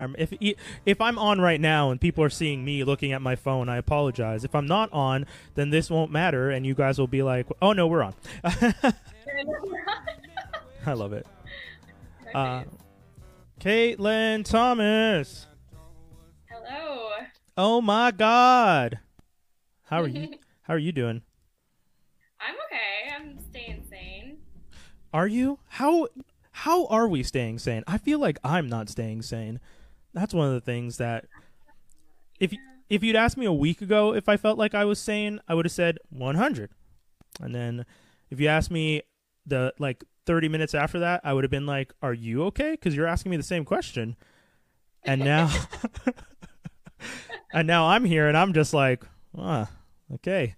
[0.00, 0.32] If
[0.84, 3.76] if I'm on right now and people are seeing me looking at my phone, I
[3.76, 4.44] apologize.
[4.44, 5.24] If I'm not on,
[5.54, 8.14] then this won't matter, and you guys will be like, "Oh no, we're on."
[10.84, 11.26] I love it.
[12.34, 12.64] Uh,
[13.60, 15.46] Caitlin Thomas.
[16.50, 17.10] Hello.
[17.56, 18.98] Oh my God.
[19.84, 20.30] How are you?
[20.62, 21.22] How are you doing?
[22.40, 23.14] I'm okay.
[23.14, 24.38] I'm staying sane.
[25.12, 25.60] Are you?
[25.68, 26.08] How
[26.50, 27.84] how are we staying sane?
[27.86, 29.60] I feel like I'm not staying sane.
[30.14, 31.26] That's one of the things that
[32.40, 32.52] if
[32.88, 35.54] if you'd asked me a week ago if I felt like I was sane, I
[35.54, 36.70] would have said 100.
[37.40, 37.84] And then
[38.30, 39.02] if you asked me
[39.44, 42.94] the like 30 minutes after that, I would have been like, "Are you okay?" because
[42.94, 44.16] you're asking me the same question.
[45.02, 45.50] And now
[47.52, 49.04] and now I'm here and I'm just like,
[49.36, 49.70] "Ah,
[50.14, 50.54] okay."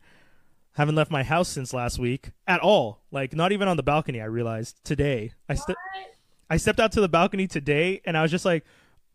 [0.74, 3.00] Haven't left my house since last week at all.
[3.10, 5.32] Like not even on the balcony, I realized today.
[5.48, 5.74] I ste-
[6.50, 8.64] I stepped out to the balcony today and I was just like,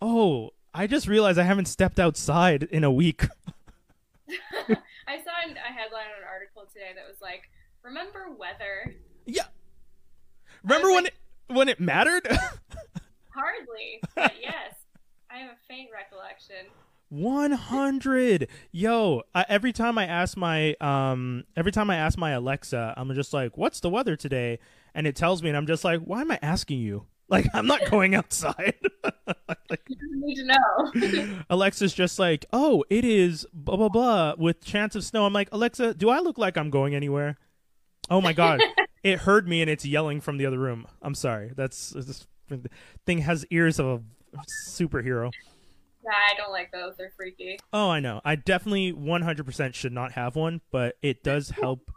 [0.01, 3.23] Oh, I just realized I haven't stepped outside in a week.
[4.27, 7.49] I saw a headline on an article today that was like,
[7.83, 9.45] "Remember weather?" Yeah.
[10.63, 11.13] Remember when like,
[11.49, 12.27] it when it mattered?
[13.33, 14.75] Hardly, but yes,
[15.29, 16.67] I have a faint recollection.
[17.09, 22.93] 100 yo I, every time i ask my um every time i ask my alexa
[22.95, 24.59] i'm just like what's the weather today
[24.95, 27.65] and it tells me and i'm just like why am i asking you like i'm
[27.65, 28.75] not going outside
[29.69, 34.63] like, you need to know alexa's just like oh it is blah blah blah with
[34.63, 37.37] chance of snow i'm like alexa do i look like i'm going anywhere
[38.09, 38.61] oh my god
[39.03, 42.27] it heard me and it's yelling from the other room i'm sorry that's this
[43.05, 44.37] thing has ears of a
[44.77, 45.31] superhero
[46.03, 46.95] yeah, I don't like those.
[46.97, 47.59] They're freaky.
[47.71, 48.21] Oh, I know.
[48.25, 51.91] I definitely 100% should not have one, but it does help.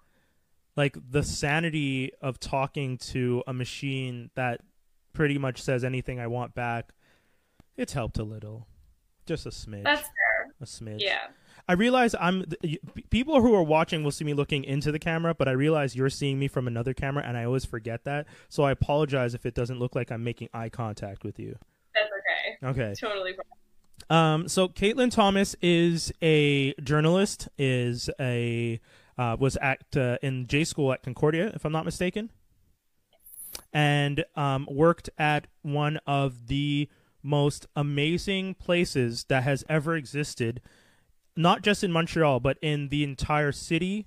[0.77, 4.61] like the sanity of talking to a machine that
[5.15, 6.93] pretty much says anything I want back.
[7.77, 8.67] It's helped a little,
[9.27, 9.85] just a smidge.
[9.85, 10.55] That's fair.
[10.61, 11.01] A smidge.
[11.01, 11.29] Yeah.
[11.67, 12.45] I realize I'm
[13.09, 16.11] people who are watching will see me looking into the camera, but I realize you're
[16.11, 18.27] seeing me from another camera, and I always forget that.
[18.51, 21.57] So I apologize if it doesn't look like I'm making eye contact with you.
[21.95, 22.11] That's
[22.69, 22.83] okay.
[22.83, 22.95] Okay.
[23.01, 23.33] Totally.
[23.33, 23.45] Fine.
[24.11, 28.79] Um, so Caitlin Thomas is a journalist, is a
[29.17, 32.31] uh, was at uh, in J school at Concordia, if I'm not mistaken,
[33.73, 36.89] and um, worked at one of the
[37.23, 40.61] most amazing places that has ever existed,
[41.37, 44.07] not just in Montreal, but in the entire city,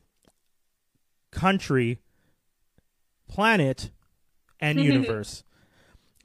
[1.31, 2.00] country,
[3.28, 3.91] planet,
[4.59, 5.44] and universe.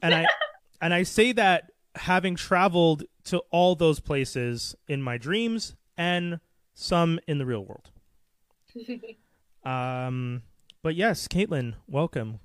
[0.00, 0.26] and I
[0.80, 6.40] and I say that having traveled to all those places in my dreams and
[6.74, 7.90] some in the real world.
[9.64, 10.42] um,
[10.82, 12.40] but yes, Caitlin, welcome.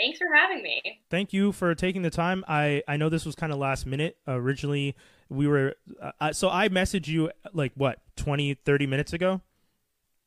[0.00, 1.00] Thanks for having me.
[1.10, 2.44] Thank you for taking the time.
[2.48, 4.16] I I know this was kind of last minute.
[4.26, 4.96] originally,
[5.28, 5.74] we were
[6.20, 9.42] uh, so I messaged you like what 20 30 minutes ago.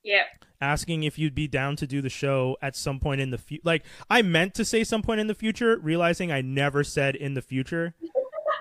[0.03, 0.23] Yeah.
[0.61, 3.63] Asking if you'd be down to do the show at some point in the future.
[3.65, 7.33] Like I meant to say some point in the future, realizing I never said in
[7.33, 7.95] the future.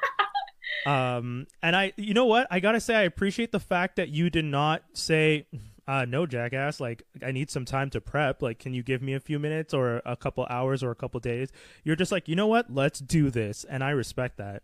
[0.86, 2.46] um, and I, you know what?
[2.50, 5.46] I gotta say, I appreciate the fact that you did not say,
[5.86, 6.80] uh, "No, jackass.
[6.80, 8.42] Like I need some time to prep.
[8.42, 11.20] Like, can you give me a few minutes or a couple hours or a couple
[11.20, 11.50] days?"
[11.84, 12.72] You're just like, you know what?
[12.72, 14.62] Let's do this, and I respect that.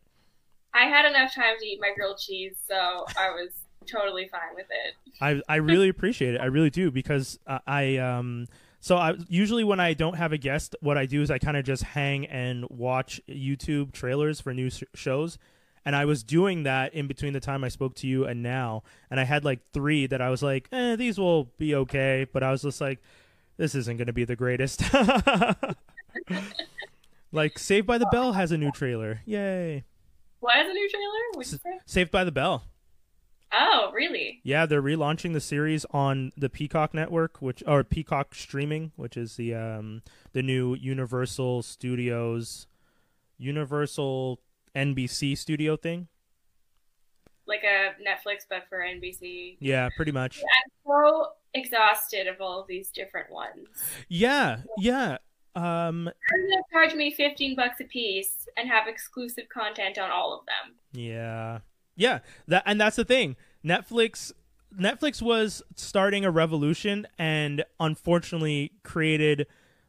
[0.74, 2.74] I had enough time to eat my grilled cheese, so
[3.18, 3.50] I was
[3.86, 4.94] totally fine with it.
[5.20, 6.40] I I really appreciate it.
[6.40, 8.46] I really do because uh, I um
[8.80, 11.56] so I usually when I don't have a guest, what I do is I kind
[11.56, 15.38] of just hang and watch YouTube trailers for new sh- shows.
[15.88, 18.82] And I was doing that in between the time I spoke to you and now,
[19.10, 22.43] and I had like three that I was like, eh, these will be okay, but
[22.43, 23.00] I was just like,
[23.56, 24.82] this isn't going to be the greatest.
[27.32, 29.84] like Saved by the Bell has a new trailer, yay!
[30.41, 31.43] What has a new trailer?
[31.43, 31.81] Say?
[31.87, 32.65] Saved by the Bell.
[33.50, 34.41] Oh, really?
[34.43, 39.36] Yeah, they're relaunching the series on the Peacock network, which or Peacock streaming, which is
[39.36, 40.03] the um
[40.34, 42.66] the new Universal Studios
[43.39, 44.41] Universal
[44.74, 46.09] NBC studio thing.
[47.47, 49.56] Like a Netflix but for NBC.
[49.60, 50.38] Yeah, pretty much.
[50.38, 53.68] I'm so exhausted of all of these different ones.
[54.09, 55.18] Yeah, yeah.
[55.54, 60.38] Um They're gonna charge me fifteen bucks a piece and have exclusive content on all
[60.38, 60.74] of them.
[60.92, 61.60] Yeah.
[61.97, 63.36] Yeah, that and that's the thing.
[63.64, 64.32] Netflix
[64.78, 69.47] Netflix was starting a revolution and unfortunately created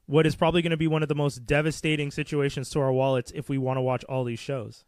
[0.10, 3.32] what is probably going to be one of the most devastating situations to our wallets
[3.36, 4.84] if we want to watch all these shows.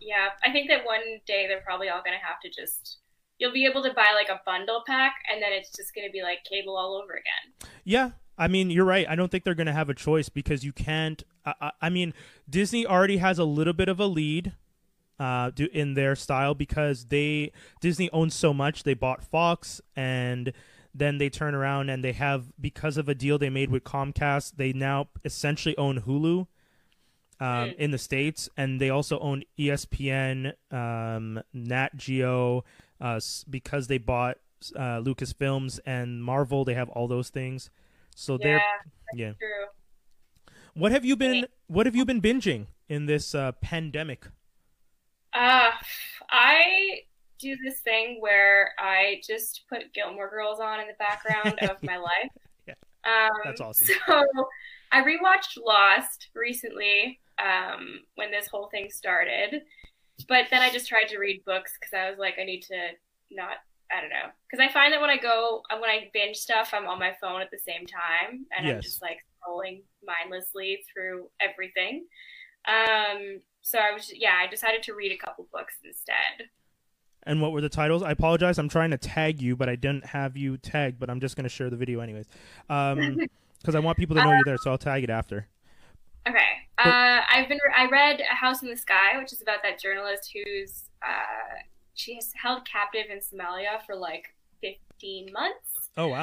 [0.00, 3.00] Yeah, I think that one day they're probably all going to have to just
[3.38, 6.12] you'll be able to buy like a bundle pack and then it's just going to
[6.12, 7.70] be like cable all over again.
[7.84, 9.06] Yeah, I mean, you're right.
[9.06, 11.22] I don't think they're going to have a choice because you can't.
[11.44, 12.14] I, I, I, mean,
[12.48, 14.52] Disney already has a little bit of a lead
[15.18, 17.52] uh, do in their style because they
[17.82, 18.84] Disney owns so much.
[18.84, 20.54] They bought Fox and
[20.94, 24.56] then they turn around and they have because of a deal they made with Comcast,
[24.56, 26.46] they now essentially own Hulu
[27.40, 32.64] um, in the states, and they also own ESPN, um, Nat Geo,
[33.00, 34.36] uh, because they bought
[34.76, 36.64] uh, Lucasfilms and Marvel.
[36.64, 37.70] They have all those things,
[38.14, 38.62] so Yeah, they're
[39.14, 39.32] yeah.
[39.38, 39.66] true.
[40.74, 44.26] What have you been What have you been binging in this uh, pandemic?
[45.32, 45.70] Uh,
[46.28, 47.02] I
[47.40, 51.96] do this thing where I just put Gilmore Girls on in the background of my
[51.96, 52.30] life.
[52.66, 52.74] Yeah.
[53.04, 53.88] Um, That's awesome.
[54.06, 54.22] So
[54.92, 59.62] I rewatched Lost recently um, when this whole thing started,
[60.28, 62.90] but then I just tried to read books because I was like, I need to
[63.30, 63.56] not.
[63.92, 66.70] I don't know because I find that when I go uh, when I binge stuff,
[66.72, 71.28] I'm on my phone at the same time and I'm just like scrolling mindlessly through
[71.40, 72.06] everything.
[72.68, 76.48] Um, so I was yeah, I decided to read a couple books instead.
[77.24, 78.02] And what were the titles?
[78.02, 78.58] I apologize.
[78.58, 80.98] I'm trying to tag you, but I didn't have you tagged.
[80.98, 82.26] But I'm just going to share the video anyways,
[82.68, 84.56] because I want people to know you're there.
[84.58, 85.46] So I'll tag it after.
[86.28, 86.38] Okay.
[86.78, 90.30] Uh, I've been I read A House in the Sky, which is about that journalist
[90.32, 91.58] who's uh,
[91.94, 96.22] she is held captive in Somalia for like 15 months, Oh wow.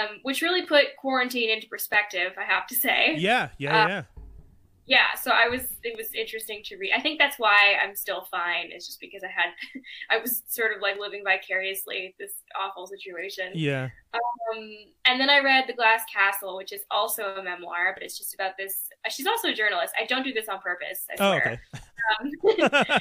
[0.00, 2.32] um, which really put quarantine into perspective.
[2.38, 3.16] I have to say.
[3.18, 4.02] Yeah, yeah, Uh, yeah.
[4.86, 5.14] Yeah.
[5.20, 6.92] So I was it was interesting to read.
[6.96, 8.70] I think that's why I'm still fine.
[8.70, 9.50] It's just because I had
[10.10, 13.52] I was sort of like living vicariously this awful situation.
[13.54, 13.90] Yeah.
[14.14, 14.70] Um,
[15.06, 18.34] and then I read The Glass Castle, which is also a memoir, but it's just
[18.34, 18.88] about this.
[19.06, 19.94] uh, She's also a journalist.
[20.00, 21.06] I don't do this on purpose.
[21.10, 21.58] I Oh, okay.
[22.20, 22.32] Um,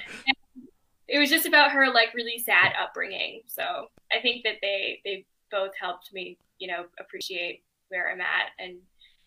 [1.07, 3.41] it was just about her like really sad upbringing.
[3.47, 8.51] So I think that they they both helped me, you know, appreciate where I'm at
[8.59, 8.77] and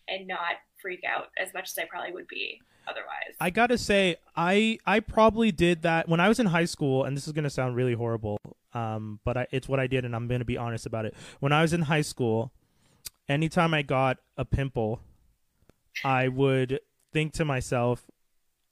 [0.07, 0.53] and not
[0.85, 3.33] freak out as much as I probably would be otherwise.
[3.39, 7.17] I gotta say, I I probably did that when I was in high school, and
[7.17, 8.39] this is gonna sound really horrible,
[8.75, 11.15] um, but I, it's what I did, and I'm gonna be honest about it.
[11.39, 12.51] When I was in high school,
[13.27, 14.99] anytime I got a pimple,
[16.03, 16.79] I would
[17.11, 18.05] think to myself,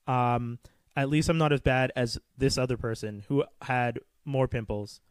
[0.05, 0.59] um,
[0.95, 5.01] at least I'm not as bad as this other person who had more pimples.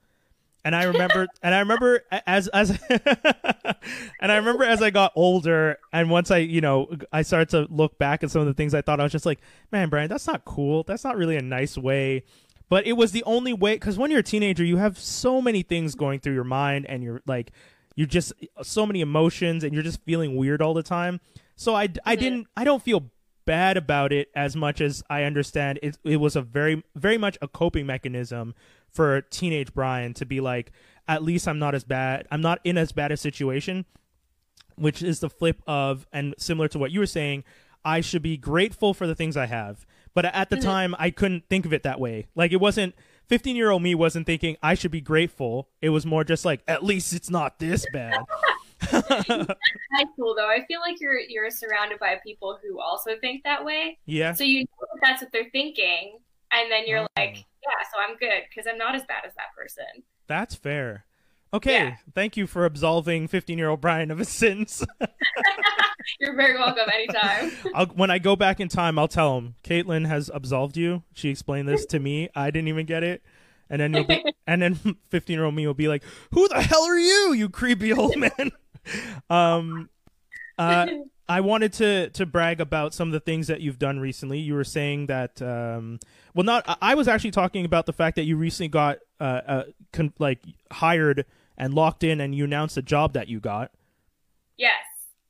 [0.64, 2.70] And I remember, and I remember as as,
[4.20, 7.66] and I remember as I got older, and once I, you know, I started to
[7.72, 10.08] look back at some of the things I thought I was just like, man, Brian,
[10.08, 10.84] that's not cool.
[10.84, 12.24] That's not really a nice way.
[12.68, 15.62] But it was the only way because when you're a teenager, you have so many
[15.62, 17.52] things going through your mind, and you're like,
[17.96, 18.32] you're just
[18.62, 21.20] so many emotions, and you're just feeling weird all the time.
[21.56, 22.20] So I, I Mhm.
[22.20, 23.10] didn't, I don't feel
[23.44, 25.98] bad about it as much as I understand it.
[26.04, 28.54] It was a very, very much a coping mechanism
[28.92, 30.72] for teenage Brian to be like,
[31.08, 32.26] at least I'm not as bad.
[32.30, 33.84] I'm not in as bad a situation,
[34.76, 37.44] which is the flip of, and similar to what you were saying,
[37.84, 39.84] I should be grateful for the things I have.
[40.14, 40.62] But at the Mhm.
[40.62, 42.26] time, I couldn't think of it that way.
[42.34, 42.94] Like, it wasn't,
[43.28, 45.68] 15 year old me wasn't thinking I should be grateful.
[45.80, 48.20] It was more just like, at least it's not this bad.
[48.90, 50.48] That's cool though.
[50.48, 53.98] I feel like you're you're surrounded by people who also think that way.
[54.06, 54.32] yeah.
[54.32, 56.18] So you know that that's what they're thinking,
[56.52, 57.06] and then you're Oh.
[57.16, 60.02] like, yeah, so I'm good because I'm not as bad as that person.
[60.26, 61.04] That's fair.
[61.54, 61.72] Okay.
[61.72, 61.96] Yeah.
[62.14, 64.84] Thank you for absolving 15 year old Brian of his sins.
[66.20, 67.52] You're very welcome anytime.
[67.74, 71.02] I'll, when I go back in time, I'll tell him Caitlin has absolved you.
[71.12, 72.30] She explained this to me.
[72.34, 73.22] I didn't even get it.
[73.68, 74.74] And then you'll be, and then
[75.10, 78.16] 15 year old me will be like, "Who the hell are you, you creepy old
[78.16, 78.52] man?"
[79.30, 79.88] um,
[80.58, 80.86] uh,
[81.32, 84.38] I wanted to to brag about some of the things that you've done recently.
[84.38, 85.98] You were saying that, um,
[86.34, 86.78] well, not.
[86.82, 90.40] I- was actually talking about the fact that you recently got uh, uh con- like
[90.70, 91.24] hired
[91.56, 93.70] and locked in, and you announced a job that you got.
[94.56, 94.84] yes.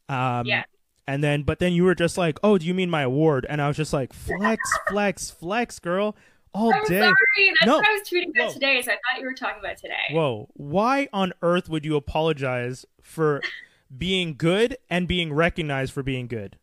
[0.09, 0.65] Um, Yeah.
[1.07, 3.61] And then, but then you were just like, "Oh, do you mean my award?" And
[3.61, 6.15] I was just like, "Flex, flex, flex, girl,
[6.55, 7.53] all I'm day." sorry.
[7.61, 7.77] That's No.
[7.79, 8.53] what I was tweeting about Whoa.
[8.55, 8.83] today.
[8.83, 10.07] So I thought you were talking about today.
[10.13, 13.41] Whoa, why on earth would you apologize for
[13.97, 16.59] being good and being recognized for being good?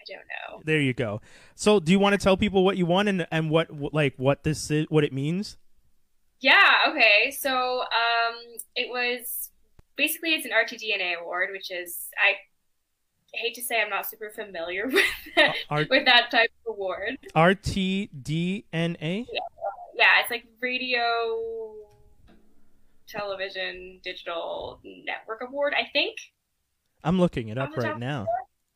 [0.00, 0.62] I don't know.
[0.64, 1.20] There you go.
[1.54, 4.44] So, do you want to tell people what you won and and what like what
[4.44, 5.56] this is, what it means?
[6.44, 6.90] Yeah.
[6.90, 7.30] Okay.
[7.30, 8.34] So um,
[8.76, 9.50] it was
[9.96, 12.34] basically it's an RTDNA award, which is I
[13.32, 15.04] hate to say I'm not super familiar with
[15.36, 17.18] that, R- with that type of award.
[17.34, 19.26] RTDNA.
[19.96, 21.00] Yeah, it's like radio,
[23.08, 25.74] television, digital network award.
[25.76, 26.16] I think.
[27.02, 28.26] I'm looking it up right now.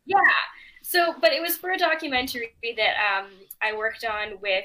[0.04, 0.18] Yeah.
[0.82, 3.26] So, but it was for a documentary that um,
[3.62, 4.64] I worked on with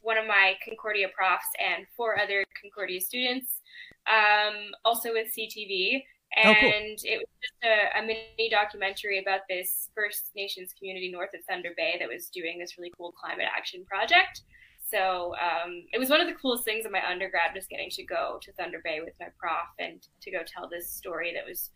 [0.00, 3.60] one of my Concordia profs and four other Concordia students,
[4.08, 6.02] um, also with CTV.
[6.44, 7.12] Oh, And cool.
[7.12, 11.70] it was just a, a mini documentary about this First Nations community north of Thunder
[11.76, 14.42] Bay that was doing this really cool climate action project.
[14.90, 18.04] So um, it was one of the coolest things in my undergrad was getting to
[18.04, 21.70] go to Thunder Bay with my prof and to go tell this story that was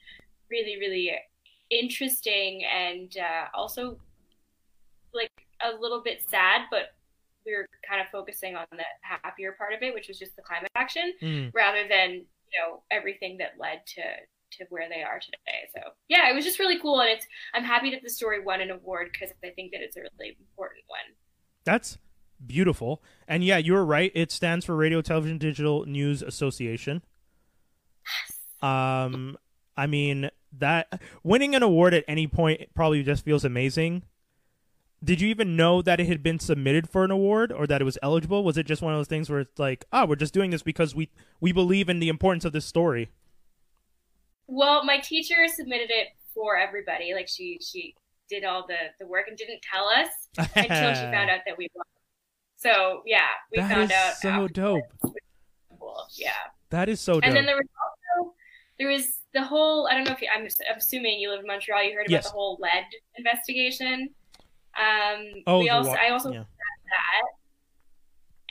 [0.50, 1.12] really, really
[1.71, 3.99] interesting and uh, also
[5.12, 5.30] like
[5.64, 6.94] a little bit sad, but
[7.47, 10.42] we were kind of focusing on the happier part of it, which was just the
[10.42, 11.50] climate action, Mm.
[11.54, 14.02] rather than you know everything that led to
[14.59, 15.68] to where they are today.
[15.75, 18.61] So yeah, it was just really cool, and it's I'm happy that the story won
[18.61, 21.14] an award because I think that it's a really important one.
[21.64, 21.99] That's
[22.47, 23.03] beautiful.
[23.27, 24.13] And yeah, you're right.
[24.15, 27.03] It stands for Radio Television Digital News Association.
[28.63, 29.37] Um,
[29.77, 34.03] I mean that winning an award at any point probably just feels amazing.
[35.03, 37.85] Did you even know that it had been submitted for an award or that it
[37.85, 38.43] was eligible?
[38.43, 40.63] Was it just one of those things where it's like, oh, we're just doing this
[40.63, 41.11] because we
[41.41, 43.11] we believe in the importance of this story?
[44.47, 47.13] Well, my teacher submitted it for everybody.
[47.15, 47.95] Like she she
[48.29, 50.09] did all the the work and didn't tell us
[50.57, 51.85] until she found out that we won.
[52.64, 54.14] So yeah, we That found out.
[54.14, 54.85] so dope.
[55.78, 56.06] Cool.
[56.16, 56.30] Yeah.
[56.71, 57.25] That is so dope.
[57.25, 58.35] And then there was also
[58.78, 59.87] there was the whole.
[59.87, 61.83] I don't know if you, I'm, I'm assuming you live in Montreal.
[61.85, 62.25] You heard about Yes.
[62.25, 62.85] the whole lead
[63.18, 64.09] investigation.
[64.76, 66.42] Um, oh, we also wa- I also yeah.
[66.42, 67.23] that,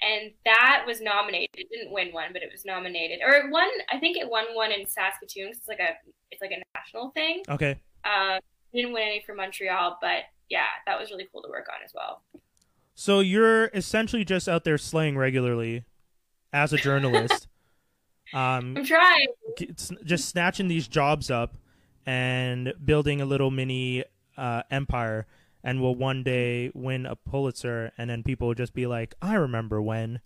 [0.08, 1.50] and that was nominated.
[1.56, 3.68] It didn't win one, but it was nominated, or it won.
[3.92, 5.50] I think it won one in Saskatoon.
[5.50, 5.94] It's like a
[6.32, 7.42] it's like a national thing.
[7.50, 7.80] Okay.
[8.06, 8.40] Um,
[8.74, 11.92] didn't win any for Montreal, but yeah, that was really cool to work on as
[11.96, 12.22] well.
[12.96, 15.84] So you're essentially just out there slaying regularly
[16.52, 17.48] as a journalist.
[18.34, 19.28] um, I'm trying.
[20.04, 21.56] just snatching these jobs up
[22.06, 24.04] and building a little mini
[24.38, 25.26] uh, empire
[25.64, 29.36] and will one day win a Pulitzer and then people will just be like, I
[29.36, 30.20] remember when.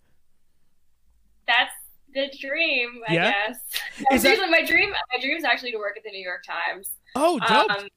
[1.46, 1.72] That's
[2.12, 3.30] the dream, I Yeah?
[3.30, 3.56] guess.
[3.98, 4.90] Is that- Seriously, my dream.
[4.90, 6.90] My dream is actually to work at the New York Times.
[7.14, 7.70] Oh, dope.
[7.70, 7.88] Um,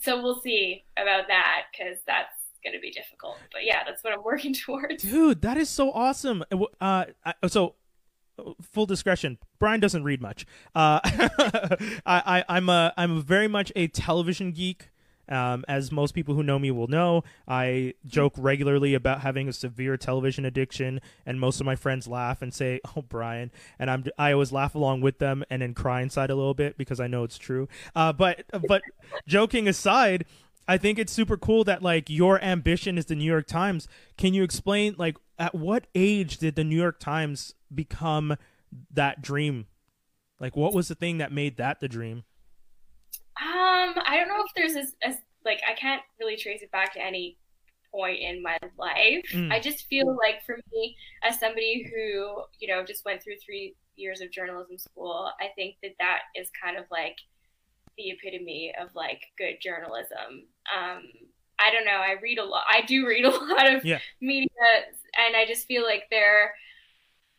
[0.00, 2.32] so we'll see about that because that's
[2.70, 3.36] going to be difficult.
[3.52, 5.02] But yeah, that's what I'm working towards.
[5.02, 6.44] Dude, that is so awesome.
[6.80, 7.74] Uh, I- so,
[8.62, 10.46] full discretion, Brian doesn't read much.
[10.74, 11.00] Uh,
[12.06, 14.90] I, I'm a, I'm very much a television geek.
[15.30, 19.52] Um, as most people who know me will know, I joke regularly about having a
[19.52, 24.04] severe television addiction, and most of my friends laugh and say, "Oh, Brian," and I'm
[24.16, 27.08] I always laugh along with them and then cry inside a little bit because I
[27.08, 27.68] know it's true.
[27.94, 28.80] Uh, but but
[29.26, 30.24] joking aside,
[30.68, 33.88] I think it's super cool that like your ambition is the New York Times.
[34.18, 38.36] Can you explain like at what age did the New York Times become
[38.92, 39.66] that dream?
[40.38, 42.24] Like what was the thing that made that the dream?
[43.40, 46.92] Um, I don't know if there's this, as like I can't really trace it back
[46.94, 47.38] to any
[47.90, 49.24] point in my life.
[49.32, 49.50] Mm.
[49.50, 53.74] I just feel like for me, as somebody who you know just went through three
[53.96, 57.16] years of journalism school, I think that that is kind of like
[57.96, 60.46] the epitome of like good journalism.
[60.74, 61.02] Um,
[61.58, 61.92] I don't know.
[61.92, 62.64] I read a lot.
[62.68, 64.00] I do read a lot of Yeah.
[64.20, 64.48] media,
[65.16, 66.54] and I just feel like they're.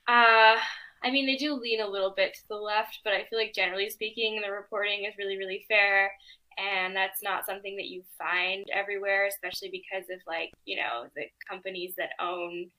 [0.08, 0.58] Uh,
[1.04, 3.54] I mean, they do lean a little bit to the left, but I feel like
[3.54, 6.12] generally speaking, the reporting is really, really fair.
[6.58, 11.24] And that's not something that you find everywhere, especially because of like, you know, the
[11.50, 12.70] companies that own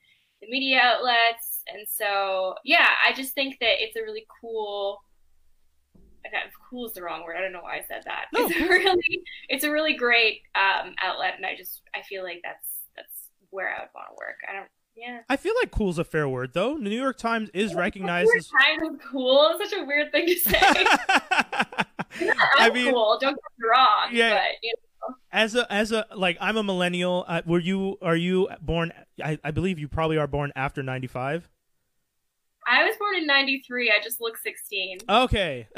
[0.43, 1.63] the media outlets.
[1.67, 4.99] And so, yeah, I just think that it's a really cool.
[6.69, 7.37] Cool is the wrong word.
[7.37, 8.27] I don't know why I said that.
[8.33, 12.23] No, it's a really, it's a really great um, outlet, and I just, I feel
[12.23, 14.37] like that's that's where I would want to work.
[14.49, 15.21] I don't, yeah.
[15.29, 16.77] I feel like cool is a fair word though.
[16.77, 19.57] The New York Times is recognized as kind of cool.
[19.59, 20.59] It's such a weird thing to say.
[22.21, 23.19] I'm I mean, cool.
[23.21, 24.09] Don't get me wrong.
[24.13, 24.35] Yeah.
[24.35, 27.25] But you know, as a as a like I'm a millennial.
[27.27, 31.49] Uh, were you are you born I, I believe you probably are born after 95?
[32.71, 33.91] I was born in '93.
[33.91, 34.99] I just look 16.
[35.09, 35.69] Okay.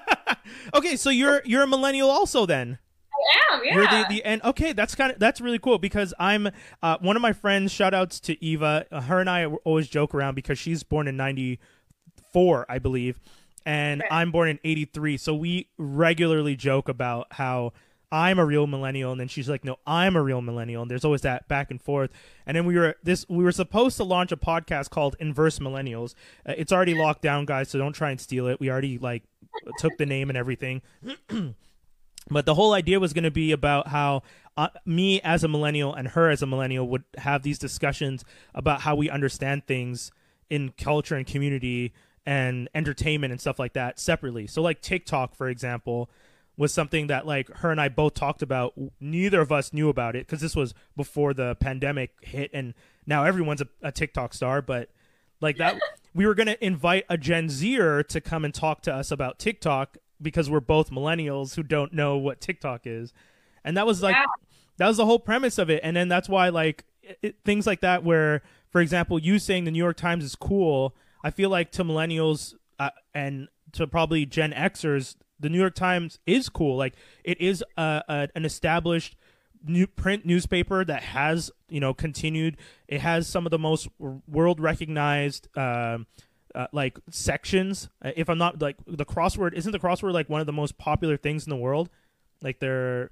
[0.74, 2.78] okay, so you're you're a millennial also then.
[3.12, 3.64] I am.
[3.64, 3.74] Yeah.
[3.74, 6.48] You're the, the and okay, that's kind of that's really cool because I'm
[6.82, 7.70] uh, one of my friends.
[7.72, 8.84] Shout outs to Eva.
[8.90, 13.20] Uh, her and I always joke around because she's born in '94, I believe,
[13.64, 14.12] and Right.
[14.12, 15.16] I'm born in '83.
[15.16, 17.72] So we regularly joke about how
[18.14, 21.04] I'm a real millennial, and then she's like, "No, I'm a real millennial." And there's
[21.04, 22.12] always that back and forth.
[22.46, 26.14] And then we were this we were supposed to launch a podcast called Inverse Millennials.
[26.48, 28.60] Uh, it's already locked down, guys, so don't try and steal it.
[28.60, 29.24] We already like
[29.78, 30.82] took the name and everything.
[32.30, 34.22] But the whole idea was going to be about how
[34.56, 38.80] uh, me as a millennial and her as a millennial would have these discussions about
[38.80, 40.10] how we understand things
[40.48, 41.92] in culture and community
[42.24, 44.46] and entertainment and stuff like that separately.
[44.46, 46.08] So, like TikTok, for example,
[46.56, 48.74] was something that like her and I both talked about.
[49.00, 52.74] Neither of us knew about it because this was before the pandemic hit, and
[53.06, 54.62] now everyone's a, a TikTok star.
[54.62, 54.90] But
[55.40, 55.80] like that,
[56.14, 59.96] we were gonna invite a Gen Zer to come and talk to us about TikTok
[60.22, 63.12] because we're both millennials who don't know what TikTok is,
[63.64, 64.24] and that was like Yeah.
[64.78, 65.80] that was the whole premise of it.
[65.82, 69.64] And then that's why like it, it- things like that where for example, you saying
[69.64, 74.26] the New York Times is cool, I feel like to millennials uh, and to probably
[74.26, 76.76] Gen Xers, the New York Times is cool.
[76.76, 79.16] Like it is a, a, an established
[79.66, 82.56] new print newspaper that has you know continued.
[82.88, 85.48] It has some of the most world recognized.
[85.56, 86.06] Um,
[86.54, 87.88] uh, like sections.
[88.00, 90.78] Uh, if I'm not like the crossword, isn't the crossword like one of the most
[90.78, 91.90] popular things in the world?
[92.42, 93.10] Like they're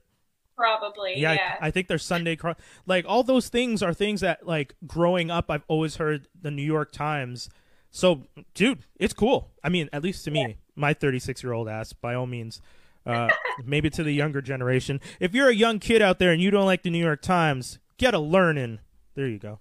[0.57, 1.33] probably yeah.
[1.33, 1.57] yeah.
[1.61, 2.57] I, I, think there's Sunday cross.
[2.87, 6.62] Like all those things are things that like growing up, I've always heard the New
[6.62, 7.49] York Times.
[7.93, 8.23] So,
[8.55, 9.51] dude, it's cool.
[9.63, 10.55] I mean, at least to me, yeah.
[10.75, 12.61] my 36 year old ass, by all means.
[13.05, 13.29] Uh,
[13.65, 15.01] maybe to the younger generation.
[15.21, 17.79] If you're a young kid out there and you don't like the New York Times,
[17.99, 18.79] get a learning.
[19.15, 19.61] There you go.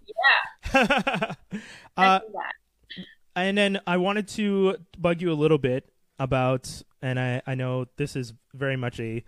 [0.73, 0.95] Yeah.
[1.97, 2.19] uh,
[3.35, 7.87] and then I wanted to bug you a little bit about, and I, I know
[7.97, 9.23] this is very much a.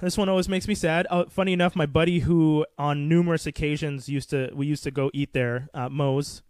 [0.00, 1.06] This one always makes me sad.
[1.10, 5.10] Uh, funny enough, my buddy who on numerous occasions used to we used to go
[5.12, 6.42] eat there, uh, Moe's.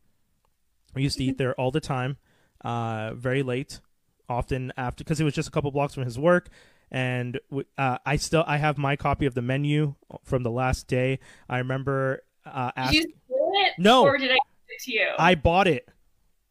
[0.94, 2.16] We used to eat there all the time,
[2.64, 3.80] uh, very late,
[4.28, 6.48] often after because it was just a couple blocks from his work.
[6.90, 7.40] And
[7.78, 11.18] uh, I still I have my copy of the menu from the last day.
[11.48, 13.00] I remember uh, asking.
[13.00, 13.34] Did you
[13.66, 13.72] it?
[13.78, 14.02] No.
[14.04, 15.08] Or did I give it to you?
[15.18, 15.88] I bought it.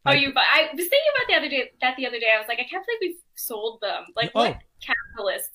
[0.06, 0.34] Oh, I, you!
[0.36, 1.72] I was thinking about the other day.
[1.82, 4.04] That the other day, I was like, I can't believe we sold them.
[4.16, 4.42] Like, oh.
[4.42, 5.50] what capitalists?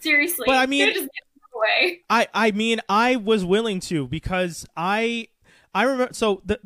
[0.00, 1.08] Seriously, but I mean,
[1.54, 2.00] away.
[2.10, 5.28] I I mean, I was willing to because I
[5.74, 6.12] I remember.
[6.12, 6.58] So the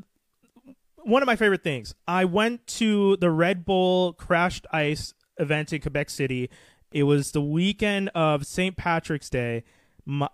[1.02, 1.94] one of my favorite things.
[2.06, 6.50] I went to the Red Bull Crashed Ice event in Quebec City.
[6.92, 8.76] It was the weekend of St.
[8.76, 9.64] Patrick's Day.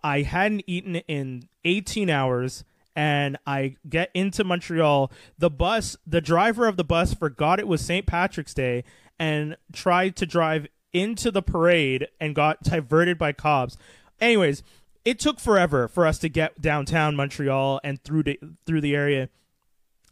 [0.02, 2.64] I hadn't eaten in 18 hours
[2.96, 5.10] and I get into Montreal.
[5.38, 8.06] The bus, the driver of the bus forgot it was St.
[8.06, 8.84] Patrick's Day
[9.18, 13.76] and tried to drive into the parade and got diverted by cops.
[14.20, 14.62] Anyways,
[15.04, 19.28] it took forever for us to get downtown Montreal and through the through the area.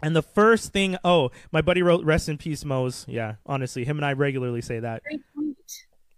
[0.03, 3.99] And the first thing, oh, my buddy wrote "Rest in peace, Moe's." Yeah, honestly, him
[3.99, 5.03] and I regularly say that.
[5.11, 5.55] Retweet.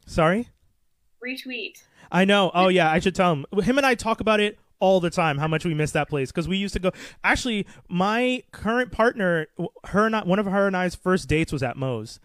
[0.06, 0.48] Sorry.
[1.24, 1.82] Retweet.
[2.10, 2.50] I know.
[2.54, 3.46] Oh yeah, I should tell him.
[3.62, 6.30] Him and I talk about it all the time how much we miss that place
[6.30, 6.90] because we used to go.
[7.22, 9.46] Actually, my current partner,
[9.84, 12.20] her and I, one of her and I's first dates was at Moe's.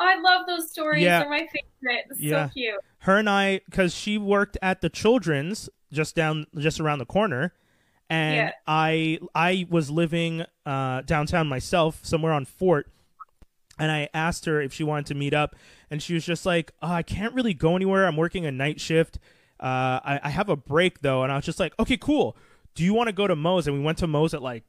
[0.00, 1.02] Oh, I love those stories.
[1.02, 1.20] Yeah.
[1.20, 2.04] They're my favorite.
[2.10, 2.48] It's yeah.
[2.48, 2.74] so cute.
[3.00, 7.52] Her and I, because she worked at the Children's just down, just around the corner,
[8.10, 8.52] and yeah.
[8.66, 12.88] I, I was living uh, downtown myself, somewhere on Fort,
[13.78, 15.56] and I asked her if she wanted to meet up,
[15.90, 18.06] and she was just like, oh, "I can't really go anywhere.
[18.06, 19.18] I'm working a night shift."
[19.60, 22.36] Uh, I, I have a break though, and I was just like, okay, cool.
[22.74, 23.66] Do you want to go to Moe's?
[23.66, 24.64] And we went to Moe's at like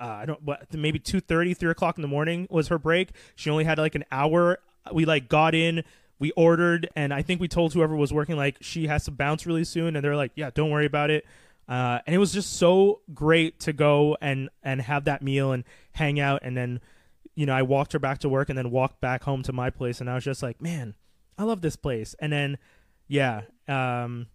[0.00, 3.10] uh, I don't what maybe 2:30, 3 o'clock in the morning was her break.
[3.34, 4.58] She only had like an hour.
[4.92, 5.84] We like got in,
[6.18, 9.46] we ordered, and I think we told whoever was working like she has to bounce
[9.46, 11.26] really soon, and they're like, yeah, don't worry about it.
[11.68, 15.64] Uh, and it was just so great to go and and have that meal and
[15.92, 16.80] hang out, and then
[17.34, 19.70] you know I walked her back to work, and then walked back home to my
[19.70, 20.94] place, and I was just like, man,
[21.36, 22.14] I love this place.
[22.18, 22.58] And then
[23.06, 24.28] yeah, um,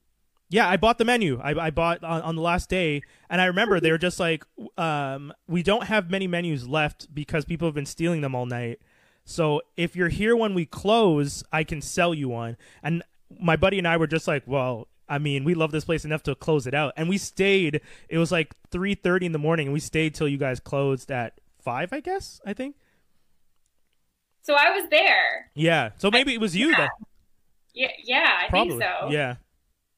[0.49, 1.39] yeah, I bought the menu.
[1.41, 4.43] I, I bought on, on, the last day, and I remember they were just like,
[4.77, 8.79] um, "We don't have many menus left because people have been stealing them all night.
[9.25, 13.01] So if you're here when we close, I can sell you one." And
[13.39, 16.23] my buddy and I were just like, "Well, I mean, we love this place enough
[16.23, 17.81] to close it out." And we stayed.
[18.09, 21.11] It was like three thirty in the morning, and we stayed till you guys closed
[21.11, 21.93] at five.
[21.93, 22.75] I guess I think.
[24.43, 25.49] So I was there.
[25.55, 25.91] Yeah.
[25.97, 26.77] So maybe it was you yeah.
[26.77, 26.89] that.
[27.73, 28.77] Yeah, yeah, I Probably.
[28.77, 29.09] think so.
[29.09, 29.35] Yeah.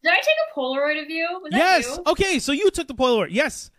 [0.03, 1.27] Did I take a Polaroid of you?
[1.41, 1.99] Was yes.
[2.07, 3.29] Okay, so you took the Polaroid.
[3.31, 3.71] Yes.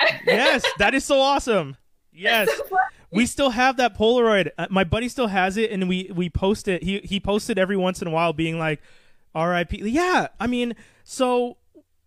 [0.00, 0.18] Yeah.
[0.26, 1.76] yes, that is so awesome.
[2.12, 2.48] Yes.
[2.56, 2.78] So
[3.10, 4.50] we still have that Polaroid.
[4.56, 6.82] Uh, my buddy still has it, and we we post it.
[6.82, 8.80] He he posted every once in a while, being like,
[9.36, 11.58] "R.I.P." Yeah, I mean, so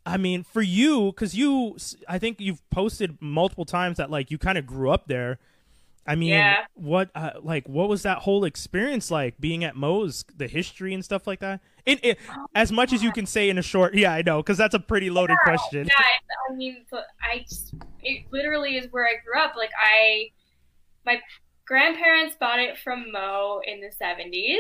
[0.10, 4.40] I mean, for you, because you, I think you've posted multiple times that like you
[4.40, 5.38] kind of grew up there.
[6.08, 6.66] I mean, yeah.
[6.74, 11.06] what uh, like what was that whole experience like being at Moe's, the history and
[11.06, 11.62] stuff like that?
[11.86, 12.96] It, it oh, as much God.
[12.96, 15.38] as you can say in a short, yeah, I know, because that's a pretty loaded
[15.46, 15.86] yeah, question.
[15.86, 16.06] Yeah,
[16.50, 19.56] I mean, I just, it literally is where I grew up.
[19.56, 20.30] Like I,
[21.06, 21.22] my
[21.68, 24.58] grandparents bought it from Moe in the '70s,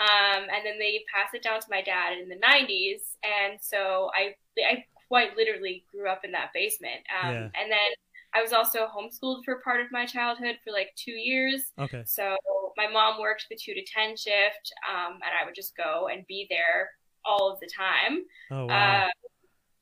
[0.00, 4.10] um, and then they passed it down to my dad in the '90s, and so
[4.14, 7.00] I, I quite literally grew up in that basement.
[7.22, 7.40] Um, yeah.
[7.40, 7.90] and then
[8.34, 11.72] I was also homeschooled for part of my childhood for like two years.
[11.78, 12.02] Okay.
[12.06, 12.36] So
[12.76, 16.26] my mom worked the two to ten shift, um, and I would just go and
[16.26, 16.90] be there
[17.24, 18.22] all of the time.
[18.50, 19.06] Oh wow.
[19.06, 19.08] Uh,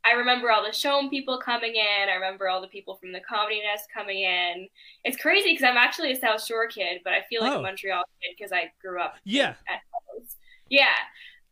[0.06, 2.08] I remember all the CHOM people coming in.
[2.08, 4.68] I remember all the people from the Comedy Nest coming in.
[5.04, 7.58] It's crazy because I'm actually a South Shore kid, but I feel like oh.
[7.58, 9.14] a Montreal kid because I grew up.
[9.24, 9.54] Yeah.
[9.68, 9.80] At
[10.68, 10.86] Yeah.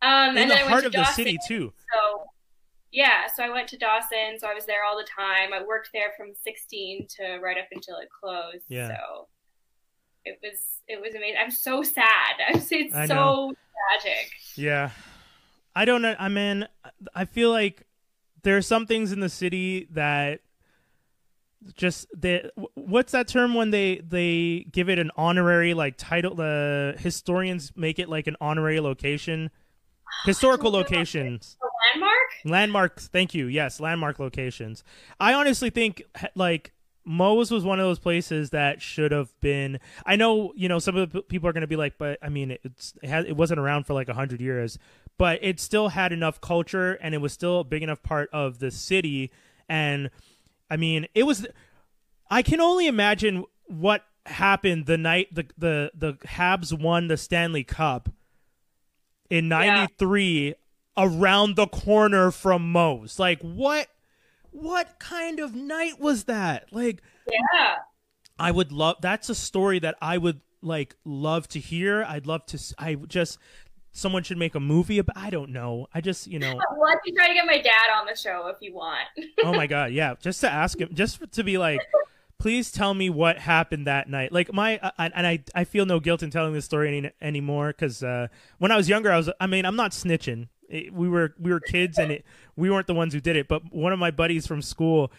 [0.01, 1.73] Um, in and the then heart of Dawson, the city too.
[1.93, 2.23] So
[2.91, 5.51] Yeah, so I went to Dawson, so I was there all the time.
[5.53, 8.65] I worked there from 16 to right up until it closed.
[8.69, 8.87] Yeah.
[8.87, 9.27] So
[10.23, 11.37] it was it was amazing.
[11.43, 12.05] I'm so sad.
[12.49, 13.53] It's, it's I so
[14.01, 14.31] tragic.
[14.55, 14.91] Yeah.
[15.75, 16.15] I don't know.
[16.17, 16.67] I mean,
[17.13, 17.85] I feel like
[18.45, 20.41] there are some things in the city that
[21.75, 26.93] just the what's that term when they they give it an honorary like title the
[26.99, 29.49] historians make it like an honorary location?
[30.25, 31.57] Historical locations
[31.93, 32.15] landmark?
[32.45, 33.07] landmarks.
[33.07, 33.47] Thank you.
[33.47, 34.83] Yes landmark locations.
[35.19, 36.03] I honestly think
[36.35, 36.71] like
[37.05, 39.79] Moe's was one of those places that should have been.
[40.05, 42.29] I know, you know, some of the people are going to be like, but I
[42.29, 44.79] mean, it's it, had, it wasn't around for like a hundred years,
[45.17, 48.59] but it still had enough culture, and it was still a big enough part of
[48.59, 49.31] the city.
[49.69, 50.09] And
[50.69, 51.45] I mean, it was.
[52.29, 57.63] I can only imagine what happened the night the the the Habs won the Stanley
[57.63, 58.09] Cup
[59.29, 60.55] in '93
[60.97, 63.19] around the corner from Moe's.
[63.19, 63.87] Like what?
[64.55, 66.71] What kind of night was that?
[66.71, 67.75] Like Yeah.
[68.39, 72.03] I would love that's a story that I would like love to hear.
[72.03, 73.37] I'd love to I just
[73.91, 75.87] someone should make a movie about I don't know.
[75.93, 78.47] I just, you know, Well, I can try to get my dad on the show
[78.47, 79.03] if you want.
[79.43, 81.81] oh my god, yeah, just to ask him just to be like
[82.37, 84.31] please tell me what happened that night.
[84.31, 87.73] Like my uh, and I I feel no guilt in telling this story any anymore
[87.73, 90.47] cuz uh when I was younger I was I mean, I'm not snitching.
[90.69, 92.25] It- we were we were kids and it
[92.55, 95.11] we weren't the ones who did it, but one of my buddies from school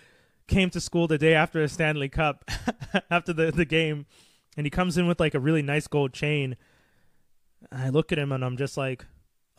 [0.49, 2.49] came to school the day after the Stanley Cup
[3.11, 4.07] after the the game
[4.57, 6.57] and he comes in with like a really nice gold chain.
[7.73, 9.07] I look at him and I'm just like,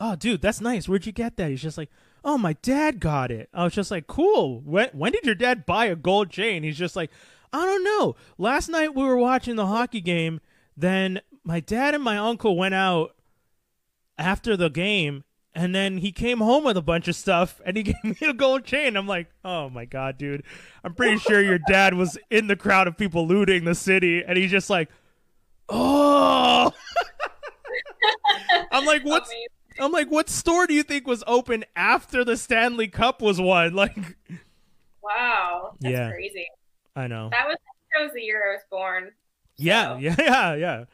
[0.00, 0.88] "Oh, dude, that's nice.
[0.88, 1.90] Where'd you get that?" He's just like,
[2.24, 4.60] "Oh, my dad got it." I was just like, "Cool.
[4.60, 7.10] When when did your dad buy a gold chain?" He's just like,
[7.52, 8.16] "I don't know.
[8.38, 10.40] Last night we were watching the hockey game.
[10.76, 13.14] Then my dad and my uncle went out
[14.16, 17.82] after the game." And then he came home with a bunch of stuff and he
[17.84, 18.96] gave me a gold chain.
[18.96, 20.44] I'm like, oh my God, dude.
[20.84, 24.22] I'm pretty sure your dad was in the crowd of people looting the city.
[24.24, 24.88] And he's just like,
[25.68, 26.72] oh.
[28.72, 29.32] I'm like, what's.
[29.80, 33.74] I'm like, what store do you think was open after the Stanley Cup was won?
[33.78, 33.96] Like,
[35.02, 35.74] Wow.
[35.80, 36.10] That's Yeah.
[36.10, 36.46] crazy.
[36.96, 37.28] I know.
[37.30, 37.56] That was
[37.96, 39.12] that was the year I was born
[39.56, 40.84] Yeah, so- yeah, yeah, yeah.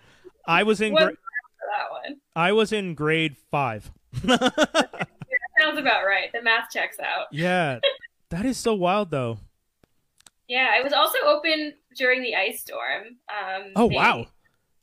[0.47, 2.17] I was in gra- that one.
[2.37, 3.91] I was in grade five.
[5.61, 6.31] Sounds about right.
[6.33, 7.27] The math checks out.
[7.33, 7.79] yeah,
[8.31, 9.39] that is so wild, though.
[10.49, 13.17] Yeah, it was also open during the ice storm.
[13.29, 14.27] Um, Oh they- wow.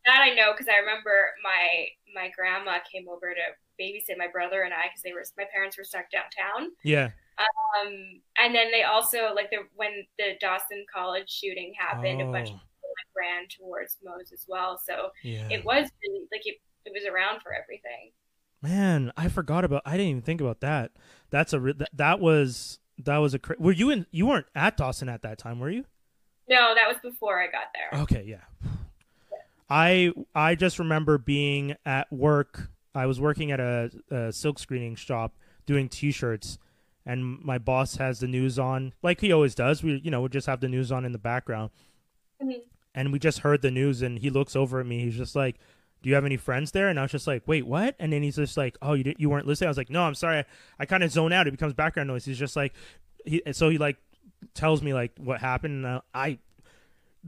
[0.06, 1.12] That I know because I remember
[1.44, 3.46] my my grandma came over to
[3.80, 6.72] babysit my brother and I because they were my parents were stuck downtown.
[6.84, 7.12] Yeah.
[7.38, 12.50] Um, and then they also like the when the Dawson College shooting happened, a bunch
[12.50, 14.82] of Oh, people like ran towards Moe's as well.
[14.84, 15.48] So yeah.
[15.52, 18.10] it was really, like it, it was around for everything.
[18.62, 19.82] Man, I forgot about.
[19.86, 20.92] I didn't even think about that.
[21.32, 23.40] That's a re- that, that was that was a.
[23.40, 24.06] Cra- were you in?
[24.12, 25.86] You weren't at Dawson at that time, were you?
[26.50, 28.02] No, that was before I got there.
[28.02, 28.70] Okay, yeah.
[29.70, 32.70] I I just remember being at work.
[32.94, 35.34] I was working at a, a silk screening shop
[35.66, 36.60] doing T-shirts,
[37.06, 39.82] and my boss has the news on, like he always does.
[39.82, 41.72] We you know we just have the news on in the background,
[42.44, 42.62] Mhm.
[42.94, 45.00] and we just heard the news, and he looks over at me.
[45.06, 45.56] He's just like,
[46.02, 48.24] "Do you have any friends there?" And I was just like, "Wait, what?" And then
[48.24, 50.40] he's just like, "Oh, you didn't, you weren't listening." I was like, "No, I'm sorry.
[50.40, 50.46] I,
[50.80, 51.48] I kind of zone out.
[51.48, 52.74] It becomes background noise." He's just like,
[53.26, 53.98] he so he like
[54.54, 55.86] tells me like what happened.
[55.86, 56.40] And uh, I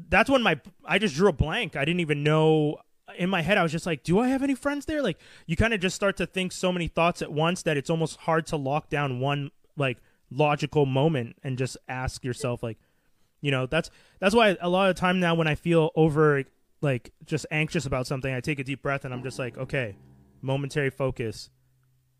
[0.10, 1.76] that's when my I just drew a blank.
[1.76, 2.78] I didn't even know
[3.18, 5.02] in my head I was just like, do I have any friends there?
[5.02, 7.90] Like you kind of just start to think so many thoughts at once that it's
[7.90, 9.98] almost hard to lock down one like
[10.32, 12.78] logical moment and just ask yourself like
[13.42, 16.46] you know, that's that's why a lot of time now when I feel over
[16.84, 19.96] like just anxious about something, I take a deep breath and I'm just like, okay,
[20.41, 21.50] momentary focus.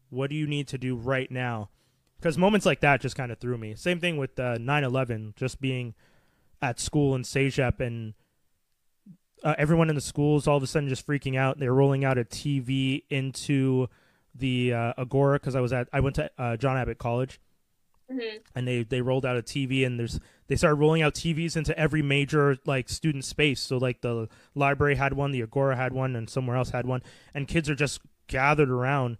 [0.10, 1.70] What do you need to do right now?
[2.18, 3.76] Because moments like that just kind of threw me.
[3.76, 5.94] Same thing with uh, 9/11, just being
[6.62, 8.14] at school in CEGEP and
[9.44, 11.60] uh, everyone in the schools all of a sudden just freaking out.
[11.60, 13.88] They're rolling out a TV into
[14.34, 17.42] the uh, Agora because I was at I went to uh, John Abbott College
[18.10, 21.56] hmm and they they rolled out a TV and there's they started rolling out TVs
[21.56, 23.62] into every major like student space.
[23.62, 27.02] So like the library had one, the Agora had one, and somewhere else had one,
[27.34, 29.18] and kids are just gathered around.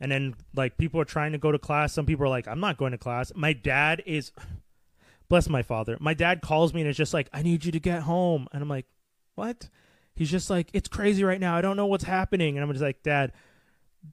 [0.00, 1.92] And then like people are trying to go to class.
[1.92, 3.32] Some people are like, I'm not going to class.
[3.34, 4.32] My dad is
[5.28, 5.96] bless my father.
[6.00, 8.46] My dad calls me and is just like, I need you to get home.
[8.52, 8.86] And I'm like,
[9.34, 9.68] What?
[10.14, 11.56] He's just like, It's crazy right now.
[11.56, 12.56] I don't know what's happening.
[12.56, 13.32] And I'm just like, Dad,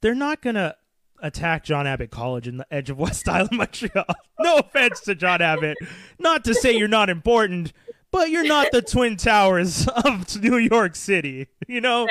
[0.01, 0.75] they're not gonna
[1.21, 4.05] attack John Abbott College in the edge of West Island, Montreal.
[4.39, 5.77] No offense to John Abbott.
[6.19, 7.73] Not to say you're not important,
[8.11, 11.47] but you're not the Twin Towers of New York City.
[11.67, 12.07] You know?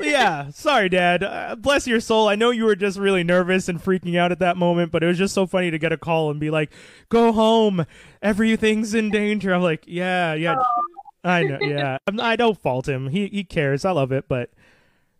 [0.00, 1.22] Yeah, sorry, Dad.
[1.22, 2.28] Uh, bless your soul.
[2.28, 5.06] I know you were just really nervous and freaking out at that moment, but it
[5.06, 6.72] was just so funny to get a call and be like,
[7.10, 7.86] "Go home,
[8.20, 10.82] everything's in danger." I'm like, "Yeah, yeah." Oh.
[11.26, 11.58] I know.
[11.60, 13.08] Yeah, I'm, I don't fault him.
[13.08, 13.84] He he cares.
[13.84, 14.50] I love it, but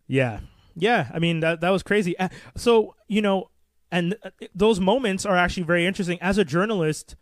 [0.07, 0.41] yeah,
[0.77, 1.11] yeah.
[1.13, 2.15] I mean that that was crazy.
[2.57, 3.51] So you know,
[3.91, 7.17] and uh, those moments are actually very interesting as a journalist.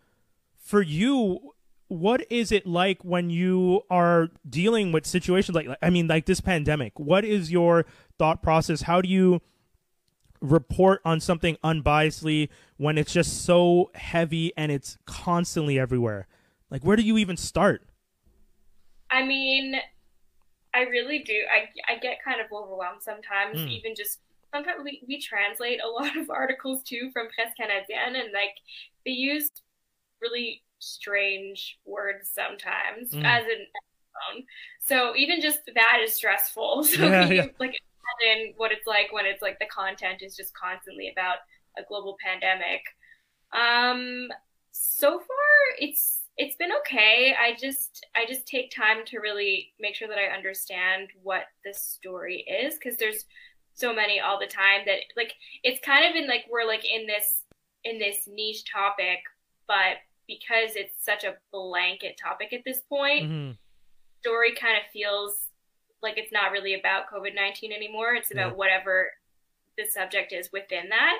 [0.57, 1.53] For you,
[1.87, 6.41] what is it like when you are dealing with situations like I mean like this
[6.41, 6.99] pandemic?
[6.99, 7.85] What is your
[8.17, 8.83] thought process?
[8.83, 9.41] How do you
[10.41, 16.27] report on something unbiasedly when it's just so heavy and it's constantly everywhere?
[16.69, 17.83] Like where do you even start?
[19.11, 19.75] I mean,
[20.75, 21.33] I really do.
[21.49, 23.69] I I get kind of overwhelmed sometimes mm.
[23.69, 24.19] even just
[24.53, 28.55] sometimes we, we translate a lot of articles too from Presse Canadienne and like
[29.05, 29.51] they use
[30.21, 33.23] really strange words sometimes mm.
[33.23, 33.65] as an
[34.15, 34.43] phone.
[34.79, 36.83] So even just that is stressful.
[36.95, 37.45] So yeah, you, yeah.
[37.59, 37.79] like
[38.21, 41.37] imagine what it's like when it's like the content is just constantly about
[41.77, 42.81] a global pandemic.
[43.51, 44.29] Um
[44.71, 47.33] so far it's it's been okay.
[47.39, 51.73] I just I just take time to really make sure that I understand what the
[51.73, 53.25] story is because there's
[53.73, 57.07] so many all the time that like it's kind of in like we're like in
[57.07, 57.41] this
[57.83, 59.19] in this niche topic,
[59.67, 63.51] but because it's such a blanket topic at this point, mm-hmm.
[64.21, 65.33] story kind of feels
[66.01, 68.13] like it's not really about COVID 19 anymore.
[68.13, 68.55] It's about yeah.
[68.55, 69.07] whatever
[69.77, 71.17] the subject is within that.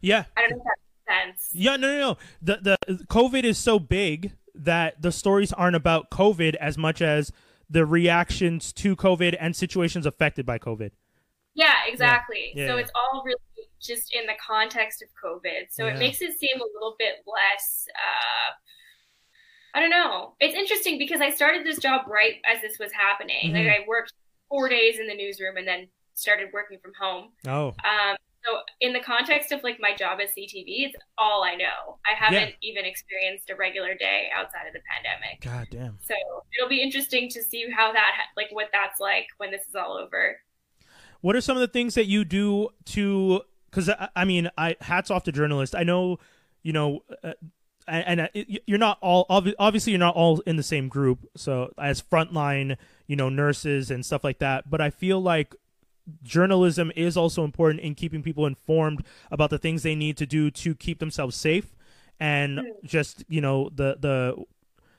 [0.00, 0.24] Yeah.
[0.36, 1.50] I don't know if that makes sense.
[1.52, 2.16] Yeah, no, no, no.
[2.42, 7.32] The, the COVID is so big that the stories aren't about COVID as much as
[7.70, 10.90] the reactions to COVID and situations affected by COVID.
[11.54, 12.52] Yeah, exactly.
[12.54, 12.62] Yeah.
[12.62, 12.82] Yeah, so yeah.
[12.82, 13.36] it's all really
[13.80, 15.70] just in the context of COVID.
[15.70, 17.86] So it makes it seem a little bit less.
[17.94, 18.52] Uh,
[19.74, 20.34] I don't know.
[20.40, 23.52] It's interesting because I started this job right as this was happening.
[23.52, 23.68] Mm-hmm.
[23.68, 24.12] Like I worked
[24.48, 27.30] four days in the newsroom and then started working from home.
[27.46, 27.68] Oh.
[27.68, 31.98] Um, so in the context of like my job at CTV, it's all I know.
[32.06, 32.70] I haven't yeah.
[32.70, 35.40] even experienced a regular day outside of the pandemic.
[35.42, 35.98] God damn.
[36.06, 36.14] So
[36.56, 39.96] it'll be interesting to see how that like what that's like when this is all
[39.96, 40.40] over.
[41.20, 44.76] What are some of the things that you do to because I, I, mean, I
[44.80, 45.74] hats off to journalists.
[45.74, 46.18] I know,
[46.62, 47.32] you know, uh,
[47.86, 51.26] and, and uh, you're not all obviously you're not all in the same group.
[51.36, 54.70] So as frontline, you know, nurses and stuff like that.
[54.70, 55.54] But I feel like
[56.22, 60.50] journalism is also important in keeping people informed about the things they need to do
[60.50, 61.76] to keep themselves safe
[62.20, 64.44] and just you know the the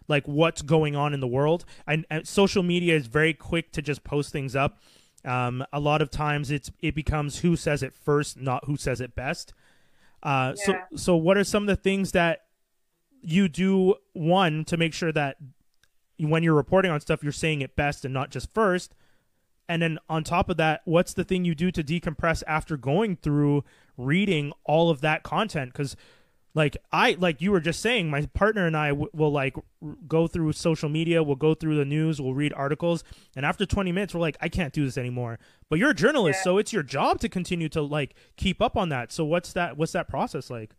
[0.08, 3.82] like what's going on in the world and, and social media is very quick to
[3.82, 4.80] just post things up
[5.26, 9.02] um, a lot of times it's it becomes who says it first, not who says
[9.02, 9.54] it best.
[10.24, 10.66] Uh, yeah.
[10.66, 12.46] So so what are some of the things that
[13.22, 15.38] you do one to make sure that
[16.18, 18.96] when you're reporting on stuff you're saying it best and not just first
[19.70, 23.16] and then on top of that what's the thing you do to decompress after going
[23.16, 23.64] through
[23.96, 25.72] reading all of that content?
[25.72, 25.96] Because
[26.56, 29.96] like i like you were just saying my partner and I w- will like r-
[30.08, 33.04] go through social media we'll go through the news we'll read articles
[33.36, 35.38] and after 20 minutes we're like i can't do this anymore.
[35.70, 36.44] But you're a journalist yeah.
[36.44, 39.12] so it's your job to continue to like keep up on that.
[39.12, 40.72] So what's that what's that process like?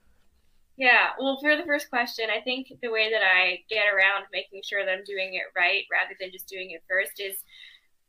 [0.76, 4.62] Yeah well for the first question i think the way that i get around making
[4.64, 7.44] sure that i'm doing it right rather than just doing it first is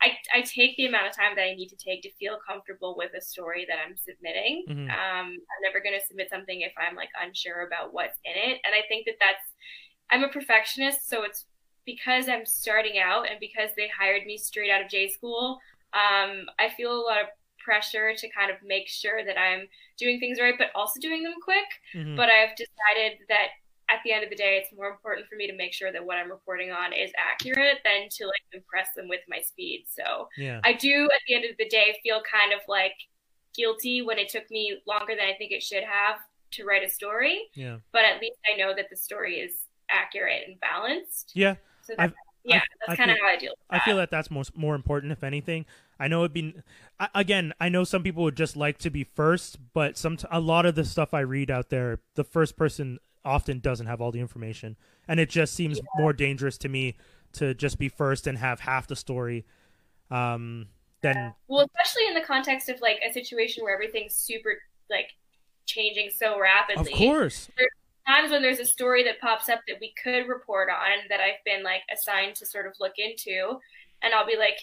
[0.02, 2.96] I, I take the amount of time that I need to take to feel comfortable
[2.98, 4.66] with a story that I'm submitting.
[4.68, 4.90] Mm-hmm.
[4.90, 8.60] Um, I'm never going to submit something if I'm like unsure about what's in it.
[8.66, 9.46] And I think that that's,
[10.10, 11.08] I'm a perfectionist.
[11.10, 11.46] So it's
[11.86, 15.60] because I'm starting out and because they hired me straight out of J school.
[15.94, 17.28] Um, I feel a lot of
[17.64, 21.36] pressure to kind of make sure that I'm doing things right, but also doing them
[21.44, 21.68] quick.
[21.96, 22.16] Mm-hmm.
[22.16, 23.50] But I've decided that
[23.92, 26.06] at the end of the day, it's more important for me to make sure that
[26.06, 29.86] what I'm reporting on is accurate than to like impress them with my speed.
[29.90, 30.62] So yeah.
[30.64, 32.94] I do at the end of the day feel kind of like
[33.56, 36.20] guilty when it took me longer than I think it should have
[36.52, 37.50] to write a story.
[37.54, 37.78] Yeah.
[37.92, 39.54] But at least I know that the story is
[39.90, 41.32] accurate and balanced.
[41.36, 41.56] Yeah.
[41.82, 43.52] So that's, yeah, that's kind of how I deal.
[43.52, 43.82] With it.
[43.82, 45.66] I feel that that's most more important, if anything.
[46.00, 46.56] I know it'd be
[47.14, 47.54] again.
[47.60, 50.74] I know some people would just like to be first, but some a lot of
[50.74, 54.78] the stuff I read out there, the first person often doesn't have all the information,
[55.08, 55.84] and it just seems yeah.
[55.98, 56.96] more dangerous to me
[57.34, 59.46] to just be first and have half the story.
[60.10, 60.68] Um,
[61.02, 61.32] then yeah.
[61.48, 64.56] well, especially in the context of like a situation where everything's super
[64.90, 65.10] like
[65.66, 66.92] changing so rapidly.
[66.92, 67.50] Of course.
[67.58, 67.70] There's
[68.08, 71.44] times when there's a story that pops up that we could report on that I've
[71.46, 73.60] been like assigned to sort of look into
[74.02, 74.56] and I'll be like,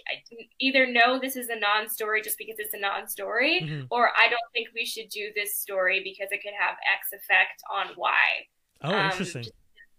[0.61, 3.85] either no, this is a non-story just because it's a non-story, mm-hmm.
[3.91, 7.63] or I don't think we should do this story because it could have X effect
[7.73, 8.13] on Y.
[8.83, 9.43] Oh, um, interesting.
[9.43, 9.55] Just,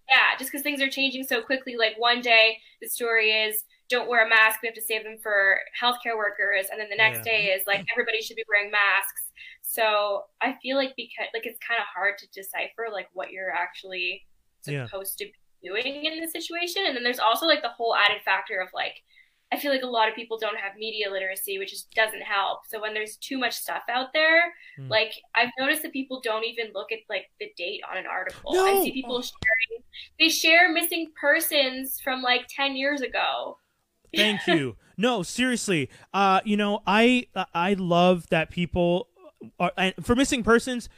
[0.10, 1.76] yeah, just because things are changing so quickly.
[1.78, 4.62] Like one day the story is don't wear a mask.
[4.62, 6.68] We have to save them for healthcare workers.
[6.72, 7.34] And then the next Yeah.
[7.34, 9.32] day is like everybody should be wearing masks.
[9.62, 13.52] So I feel like because like it's kind of hard to decipher like what you're
[13.52, 14.26] actually
[14.66, 14.86] Yeah.
[14.86, 16.86] supposed to be doing in the situation.
[16.86, 19.04] And then there's also like the whole added factor of like
[19.52, 22.68] I feel like a lot of people don't have media literacy, which just doesn't help.
[22.68, 24.90] So when there's too much stuff out there, Hmm.
[24.90, 28.54] like I've noticed that people don't even look at like the date on an article.
[28.54, 28.66] No!
[28.66, 29.84] I see people sharing
[30.20, 33.58] they share missing persons from like 10 years ago.
[34.16, 34.76] Thank you.
[35.00, 35.90] No, seriously.
[36.14, 39.08] Uh, you know, I I love that people
[39.58, 40.90] are and for missing persons.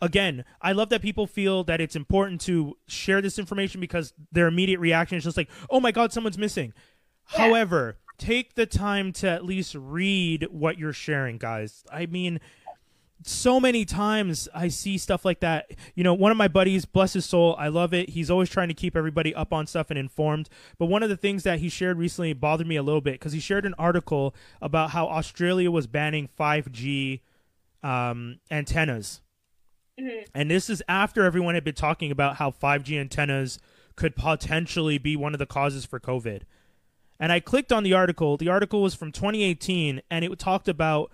[0.00, 4.46] Again, I love that people feel that it's important to share this information because their
[4.46, 6.72] immediate reaction is just like, "Oh my god, someone's missing."
[7.32, 7.38] Yeah.
[7.48, 11.84] However, take the time to at least read what you're sharing, guys.
[11.92, 12.40] I mean,
[13.22, 15.70] so many times I see stuff like that.
[15.94, 18.10] You know, one of my buddies, bless his soul, I love it.
[18.10, 20.48] He's always trying to keep everybody up on stuff and informed.
[20.78, 23.32] But one of the things that he shared recently bothered me a little bit because
[23.32, 27.20] he shared an article about how Australia was banning 5G
[27.82, 29.22] um, antennas.
[29.98, 30.26] Mhm.
[30.34, 33.58] And this is after everyone had been talking about how 5G antennas
[33.96, 36.42] could potentially be one of the causes for COVID.
[37.18, 38.36] And I clicked on the article.
[38.36, 41.12] The article was from 2018, and it talked about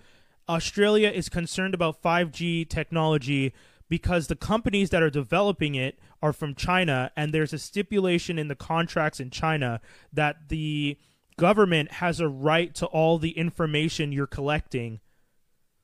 [0.49, 3.53] Australia is concerned about 5G technology
[3.87, 8.47] because the companies that are developing it are from China, and there's a stipulation in
[8.47, 9.81] the contracts in China
[10.13, 10.97] that the
[11.37, 14.99] government has a right to all the information you're collecting.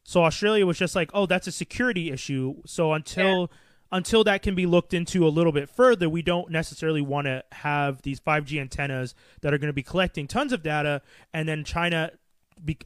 [0.04, 3.52] So Australia was just like, "Oh, that's a security issue." So until
[3.92, 7.44] until that can be looked into a little bit further, we don't necessarily want to
[7.52, 11.02] have these 5G antennas that are going to be collecting tons of data,
[11.34, 12.12] and then China,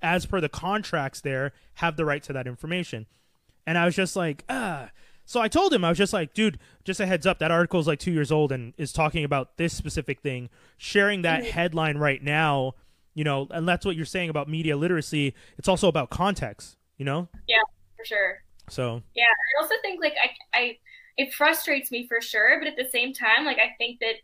[0.02, 3.08] as per the contracts there, have the right to that information.
[3.66, 4.90] And I was just like, ah.
[5.26, 7.80] So I told him, I was just like, dude, just a heads up, that article
[7.80, 10.50] is like two years old and is talking about this specific thing.
[10.78, 12.74] Sharing that headline right now,
[13.14, 15.34] you know, and that's what you're saying about media literacy.
[15.58, 17.30] It's also about context, you know?
[17.48, 17.62] Yeah,
[17.96, 18.44] for sure.
[18.72, 20.78] So, Yeah, I also think like I, I,
[21.18, 24.16] it frustrates me for sure, but at the same time, like I think that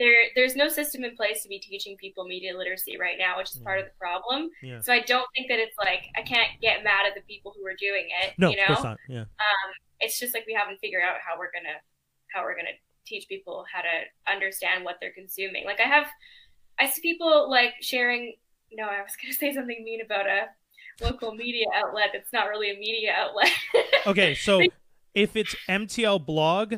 [0.00, 3.50] there, there's no system in place to be teaching people media literacy right now, which
[3.52, 4.50] is part of the problem.
[4.62, 4.80] yeah.
[4.80, 7.64] So I don't think that it's like I can't get mad at the people who
[7.66, 8.34] are doing it.
[8.38, 8.98] No, you of know, course not.
[9.08, 9.20] Yeah.
[9.20, 9.68] Um,
[10.00, 11.78] it's just like we haven't figured out how we're gonna,
[12.34, 12.74] how we're gonna
[13.06, 15.64] teach people how to understand what they're consuming.
[15.64, 16.06] Like I have,
[16.80, 18.34] I see people like sharing.
[18.72, 20.48] No, I was gonna say something mean about a
[21.00, 23.50] local media outlet that's not really a media outlet.
[24.06, 24.60] Okay, so
[25.14, 26.74] if it's MTL blog,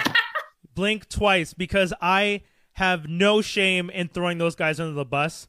[0.74, 5.48] blink twice because I have no shame in throwing those guys under the bus.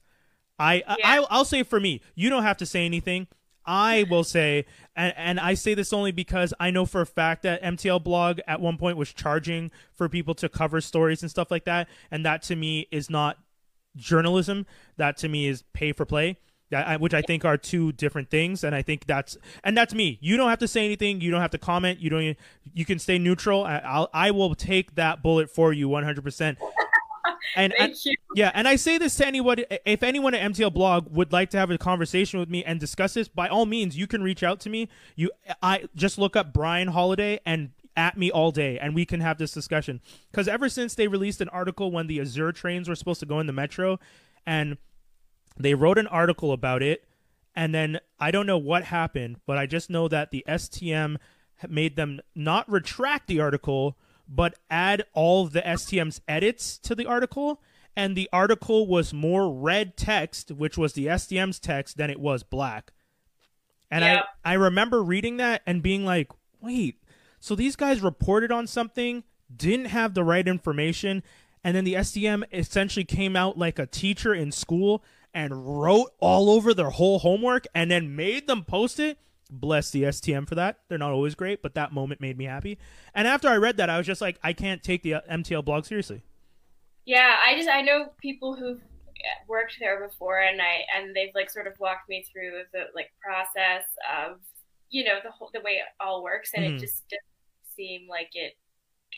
[0.57, 1.25] I, I Yeah.
[1.29, 3.27] I'll say for me, you don't have to say anything.
[3.65, 7.43] I will say, and, and I say this only because I know for a fact
[7.43, 11.51] that MTL blog at one point was charging for people to cover stories and stuff
[11.51, 13.37] like that, and that to me is not
[13.95, 14.65] journalism.
[14.97, 16.37] That to me is pay for play.
[16.73, 20.17] I, which I think are two different things, and I think that's and that's me.
[20.21, 21.21] You don't have to say anything.
[21.21, 21.99] You don't have to comment.
[21.99, 22.21] You don't.
[22.21, 22.37] Even,
[22.73, 23.63] You can stay neutral.
[23.63, 26.23] I, I'll I will take that bullet for you 100.
[26.23, 26.57] percent
[27.55, 28.15] And you.
[28.35, 29.57] yeah, and I say this to anyone.
[29.85, 33.13] If anyone at MTL Blog would like to have a conversation with me and discuss
[33.13, 34.89] this, by all means, you can reach out to me.
[35.15, 35.31] You,
[35.61, 39.37] I just look up Brian Holidae and at me all day, and we can have
[39.37, 39.99] this discussion.
[40.31, 43.39] Because ever since they released an article when the Azur trains were supposed to go
[43.39, 43.99] in the metro,
[44.45, 44.77] and
[45.57, 47.05] they wrote an article about it,
[47.55, 51.17] and then I don't know what happened, but I just know that the STM
[51.67, 57.05] made them not retract the article, but add all of the STM's edits to the
[57.05, 57.61] article.
[57.95, 62.41] And the article was more red text, which was the STM's text, than it was
[62.41, 62.93] black.
[63.91, 64.25] And Yep.
[64.45, 67.03] I, I remember reading that and being like, wait,
[67.41, 71.21] so these guys reported on something, didn't have the right information,
[71.63, 76.49] and then the STM essentially came out like a teacher in school and wrote all
[76.49, 79.17] over their whole homework and then made them post it.
[79.49, 80.79] Bless the STM for that.
[80.87, 82.77] They're not always great, but that moment made me happy.
[83.13, 85.65] And after I read that, I was just like, I can't take the uh, MTL
[85.65, 86.23] blog seriously.
[87.05, 88.79] Yeah, I just I know people who've
[89.47, 93.11] worked there before, and I and they've like sort of walked me through the like
[93.21, 93.83] process
[94.23, 94.37] of
[94.89, 96.75] you know the whole the way it all works, and Mhm.
[96.75, 98.53] it just doesn't seem like it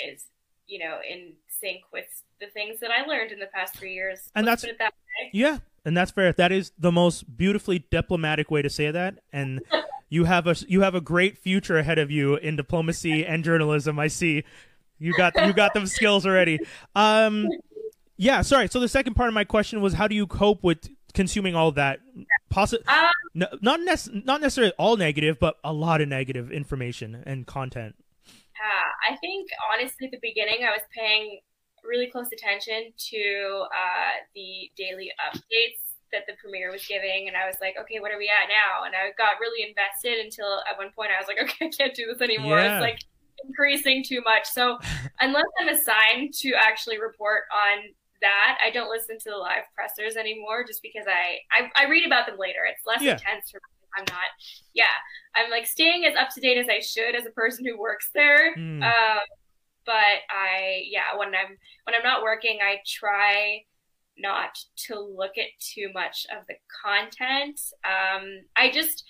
[0.03, 0.25] is
[0.65, 2.05] you know in sync with
[2.39, 4.29] the things that I learned in the past three years.
[4.33, 5.29] And Let's that's- that way.
[5.33, 6.31] Yeah, and that's fair.
[6.33, 9.61] That is the most beautifully diplomatic way to say that, and
[10.09, 13.99] you have a you have a great future ahead of you in diplomacy and journalism.
[13.99, 14.43] I see
[14.99, 16.59] you got you got them skills already.
[16.95, 17.47] Um,
[18.17, 18.41] yeah.
[18.41, 18.67] Sorry.
[18.69, 21.71] So the second part of my question was, how do you cope with consuming all
[21.73, 21.99] that?
[22.53, 27.23] Possi- Um, no, not nec- not necessarily all negative, but a lot of negative information
[27.25, 27.95] and content.
[28.27, 31.39] Yeah, I think honestly, at the beginning, I was paying
[31.83, 35.79] really close attention to uh, the daily updates
[36.11, 38.85] that the premier was giving, and I was like, okay, what are we at now?
[38.85, 41.95] And I got really invested until at one point I was like, okay, I can't
[41.95, 42.59] do this anymore.
[42.59, 42.77] Yeah.
[42.77, 42.99] It's like
[43.45, 44.45] increasing too much.
[44.47, 44.77] So
[45.19, 47.83] unless I'm assigned to actually report on
[48.21, 52.05] that, I don't listen to the live pressers anymore, just because I I, I read
[52.05, 52.59] about them later.
[52.69, 53.13] It's less Yeah.
[53.13, 53.87] intense for me.
[53.97, 54.29] I'm not.
[54.73, 54.85] Yeah,
[55.35, 58.09] I'm like staying as up to date as I should as a person who works
[58.13, 58.53] there.
[58.55, 58.81] Hmm.
[58.81, 59.19] Um,
[59.85, 63.63] but I, yeah, when I'm when I'm not working, I try
[64.17, 64.57] not
[64.87, 66.55] to look at too much of the
[66.85, 67.59] content.
[67.83, 69.03] Um, I just,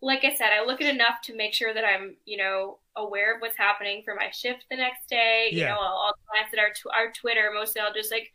[0.00, 3.34] like I said, I look at enough to make sure that I'm, you know, aware
[3.34, 5.48] of what's happening for my shift the next day.
[5.50, 5.58] Yeah.
[5.58, 7.50] You know, I'll, I'll glance at our tw- our Twitter.
[7.52, 8.30] Mostly, I'll just like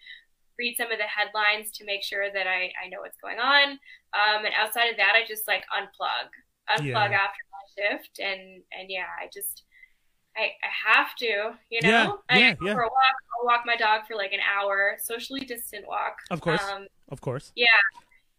[0.60, 3.80] read some of the headlines to make sure that I I know what's going on.
[4.14, 6.30] Um, and outside of that, I just like unplug,
[6.70, 7.26] unplug Yeah.
[7.26, 9.64] after my shift, and and yeah, I just.
[10.38, 11.90] I, I have to, you know.
[11.90, 12.74] Yeah, I yeah, go yeah.
[12.74, 13.16] for a walk.
[13.40, 16.18] I'll walk my dog for like an hour, socially distant walk.
[16.32, 16.62] Of course.
[16.64, 17.52] Um, of course.
[17.56, 17.68] Yeah.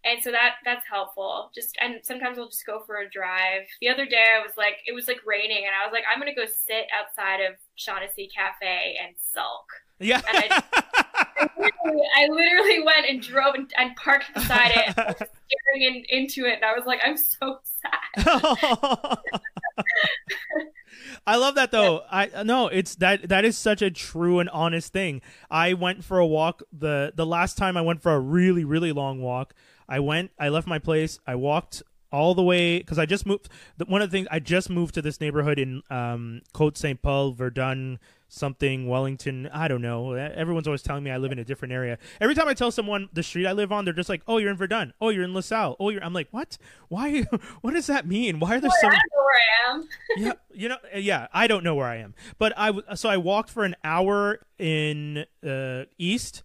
[0.04, 1.50] And so that that's helpful.
[1.54, 3.62] Just and sometimes I'll just go for a drive.
[3.80, 6.20] The other day I was like, it was like raining, and I was like, I'm
[6.20, 9.64] gonna go sit outside of Shaughnessy Cafe and sulk.
[10.00, 10.20] Yeah.
[10.28, 16.04] And I literally, I literally went and drove and, and parked beside it, staring in,
[16.10, 19.18] into it, and I was like, I'm so sad.
[21.26, 22.02] I love that though.
[22.10, 25.22] I no, it's that that is such a true and honest thing.
[25.50, 28.92] I went for a walk the the last time I went for a really really
[28.92, 29.54] long walk.
[29.88, 33.48] I went, I left my place, I walked all the way because I just moved.
[33.86, 37.32] One of the things I just moved to this neighborhood in um, Côte Saint Paul,
[37.32, 37.98] Verdun,
[38.34, 39.48] something Wellington.
[39.52, 40.12] I don't know.
[40.12, 41.98] Everyone's always telling me I live in a different area.
[42.20, 44.50] Every time I tell someone the street I live on, they're just like, "Oh, you're
[44.50, 44.92] in Verdun.
[45.00, 45.76] Oh, you're in LaSalle.
[45.78, 46.58] Oh, you're." I'm like, "What?
[46.88, 47.22] Why?
[47.60, 48.40] what does that mean?
[48.40, 49.88] Why are there so?" I don't know where I am.
[50.16, 53.16] yeah, you know, uh, yeah, I don't know where I am, but I so I
[53.16, 56.42] walked for an hour in uh, east,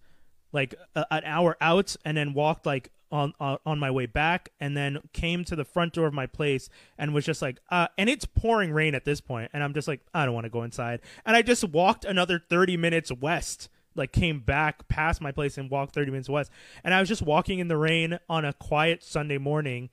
[0.52, 4.76] like uh, an hour out, and then walked like on, on my way back, and
[4.76, 8.08] then came to the front door of my place and was just like, uh, and
[8.08, 10.62] it's pouring rain at this point, and I'm just like, I don't want to go
[10.62, 13.68] inside, and I just walked another thirty minutes west.
[13.96, 16.52] Like came back past my place and walked 30 minutes west,
[16.84, 19.90] and I was just walking in the rain on a quiet Sunday morning,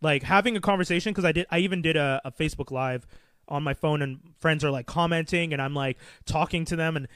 [0.00, 3.06] like having a conversation because I did I even did a, a Facebook live
[3.48, 7.08] on my phone and friends are like commenting and I'm like talking to them and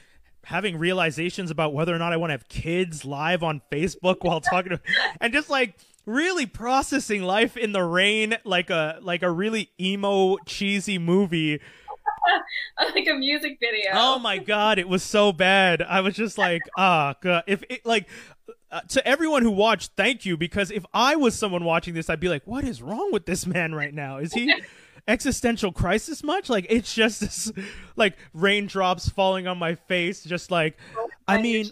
[0.43, 4.39] having realizations about whether or not I want to have kids live on Facebook while
[4.41, 4.79] talking to
[5.21, 10.37] and just like really processing life in the rain like a like a really emo
[10.45, 11.59] cheesy movie.
[12.95, 13.91] like a music video.
[13.93, 15.81] Oh my god, it was so bad.
[15.81, 17.43] I was just like, ah, god.
[17.47, 18.07] If it like
[18.71, 22.19] uh, to everyone who watched, thank you because if I was someone watching this, I'd
[22.19, 24.17] be like, what is wrong with this man right now?
[24.17, 24.53] Is he
[25.07, 26.49] existential crisis much?
[26.49, 27.51] Like it's just this,
[27.95, 30.77] like raindrops falling on my face, just like
[31.27, 31.69] I mean,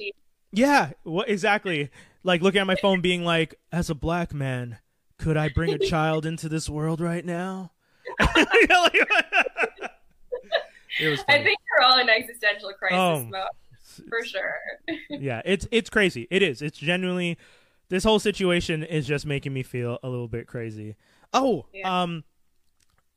[0.51, 1.89] yeah, what exactly?
[2.23, 4.77] Like looking at my phone, being like, as a black man,
[5.19, 7.71] could I bring a child into this world right now?
[10.97, 11.19] It was.
[11.27, 13.25] I think we're all in existential crisis Oh.
[13.25, 14.55] mode for sure.
[15.09, 16.27] yeah, it's it's crazy.
[16.31, 16.61] It is.
[16.61, 17.37] It's genuinely
[17.89, 20.95] this whole situation is just making me feel a little bit crazy.
[21.33, 22.03] Oh, Yeah.
[22.03, 22.23] um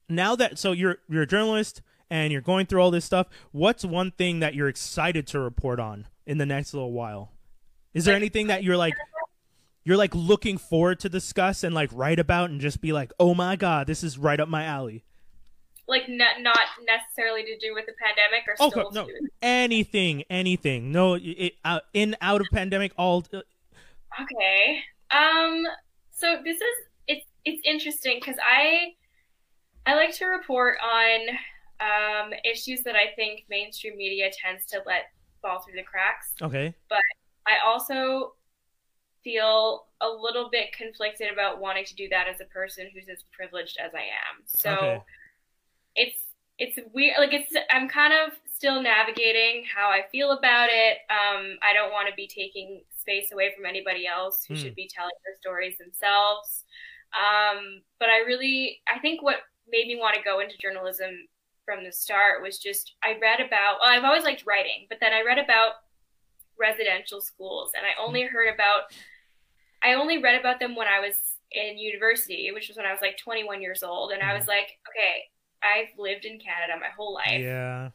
[0.08, 3.84] now that so you're you're a journalist and you're going through all this stuff, what's
[3.84, 7.32] one thing that you're excited to report on in the next little while?
[7.94, 8.94] Is there anything that you're like
[9.84, 13.34] you're like looking forward to discuss and like write about and just be like, "Oh
[13.34, 15.04] my god, this is right up my alley."
[15.88, 19.28] like not not necessarily to do with the pandemic or Okay, still no.
[19.42, 20.92] Anything, anything.
[20.92, 23.40] No, it, out in out of pandemic all uh,
[24.20, 24.80] Okay.
[25.10, 25.66] Um.
[26.12, 28.94] So this is it's it's interesting because I
[29.88, 31.20] I like to report on
[31.80, 35.04] um, issues that I think mainstream media tends to let
[35.42, 36.32] fall through the cracks.
[36.42, 36.74] okay.
[36.88, 37.00] But
[37.46, 38.34] I also
[39.24, 43.24] feel a little bit conflicted about wanting to do that as a person who's as
[43.32, 44.44] privileged as I am.
[44.46, 45.00] So Okay.
[45.96, 46.16] it's
[46.58, 50.98] it's weird like it's I'm kind of still navigating how I feel about it.
[51.10, 54.60] Um I don't want to be taking space away from anybody else who Hmm.
[54.60, 56.64] should be telling their stories themselves.
[57.16, 59.36] Um but I really I think what
[59.70, 61.28] made me want to go into journalism
[61.64, 65.12] from the start was just I read about well, I've always liked writing, but then
[65.12, 65.72] I read about
[66.58, 68.34] residential schools and I only mm-hmm.
[68.34, 68.92] heard about
[69.82, 71.14] I only read about them when I was
[71.52, 74.50] in university, which was when I was like 21 years old and I was mm-hmm.
[74.50, 75.24] like, okay,
[75.62, 77.40] I've lived in Canada my whole life.
[77.40, 77.90] Yeah.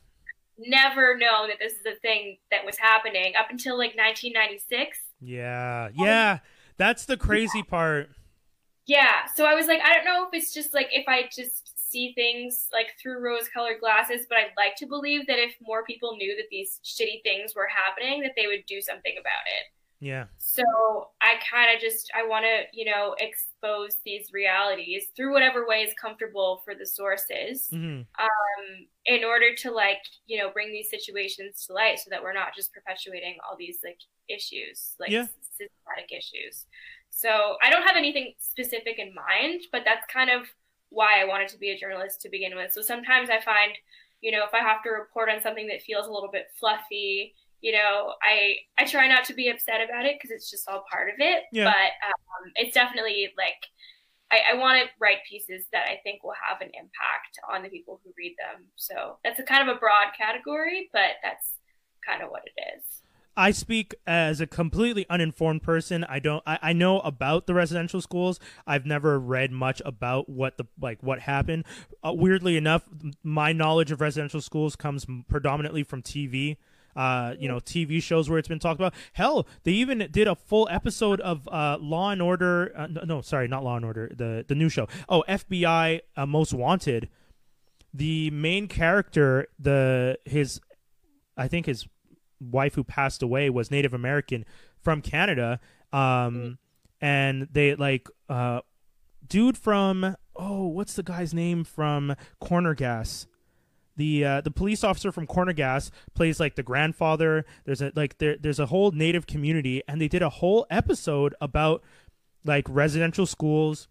[0.58, 5.00] Never known that this is a thing that was happening up until like 1996.
[5.20, 5.90] Yeah.
[5.90, 6.40] Um, yeah.
[6.78, 8.10] That's the crazy part.
[8.86, 11.72] Yeah, so I was like, I don't know if it's just like if I just
[11.92, 15.84] see things like through rose colored glasses, but I'd like to believe that if more
[15.86, 19.66] people knew that these shitty things were happening, that they would do something about it.
[20.00, 20.26] Yeah.
[20.38, 20.64] So
[21.22, 25.78] I kind of just I want to you know expose these realities through whatever way
[25.84, 30.90] is comfortable for the sources, hmm um, in order to like you know bring these
[30.90, 35.28] situations to light, so that we're not just perpetuating all these like issues, like Yeah.
[35.58, 36.66] systematic issues.
[37.16, 40.48] So I don't have anything specific in mind, but that's kind of
[40.90, 42.74] why I wanted to be a journalist to begin with.
[42.74, 43.74] So sometimes I find,
[44.22, 47.36] you know, if I have to report on something that feels a little bit fluffy,
[47.62, 50.84] you know, I I try not to be upset about it because it's just all
[50.92, 51.44] part of it.
[51.54, 51.66] Yeah.
[51.66, 53.62] But um, it's definitely like
[54.32, 57.70] I, I want to write pieces that I think will have an impact on the
[57.70, 58.66] people who read them.
[58.76, 61.54] So that's a kind of a broad category, but that's
[62.06, 63.03] kind of what it is.
[63.36, 66.04] I speak as a completely uninformed person.
[66.04, 66.44] I don't.
[66.46, 68.40] I, I know about the residential schools.
[68.68, 71.66] I've never read much about what the like what happened.
[72.04, 72.84] Uh, weirdly enough,
[73.24, 76.58] my knowledge of residential schools comes predominantly from TV.
[76.96, 78.94] Uh, you know, TV shows where it's been talked about.
[79.14, 82.72] Hell, they even did a full episode of uh, Law and Order.
[82.76, 84.12] Uh, no, no, sorry, not Law and Order.
[84.16, 84.88] The the new show.
[85.10, 87.10] Oh, FBI uh, Most Wanted.
[87.96, 90.60] The main character, the his,
[91.38, 91.88] I think his
[92.52, 94.46] wife who passed away was Native American
[94.80, 95.60] from Canada.
[95.92, 96.58] Um,
[97.02, 98.62] and they like uh,
[99.28, 103.28] dude from oh, what's the guy's name from Corner Gas?
[103.96, 107.46] The uh, the police officer from Corner Gas plays like the grandfather.
[107.66, 111.36] There's a like there there's a whole native community, and they did a whole episode
[111.40, 111.84] about
[112.44, 113.88] like residential schools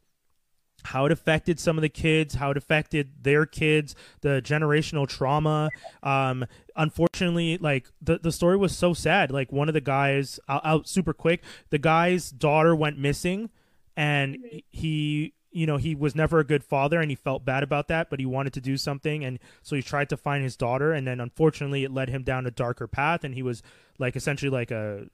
[0.85, 5.71] how it affected some of the kids, how it affected their kids, the generational trauma.
[6.03, 6.45] Um,
[6.77, 9.31] unfortunately, like the the story was so sad.
[9.31, 13.51] Like one of the guys, out, out super quick, the guy's daughter went missing,
[13.97, 14.39] and
[14.71, 15.35] he.
[15.55, 18.19] You know, he was never a good father and he felt bad about that, but
[18.19, 19.23] he wanted to do something.
[19.23, 20.95] And so he tried to find his daughter.
[20.95, 23.23] And then unfortunately, it led him down a darker path.
[23.23, 23.63] And he was
[23.99, 25.09] like essentially like a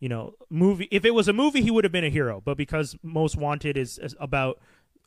[0.00, 2.56] you know movie if it was a movie he would have been a hero but
[2.56, 4.58] because most wanted is, is about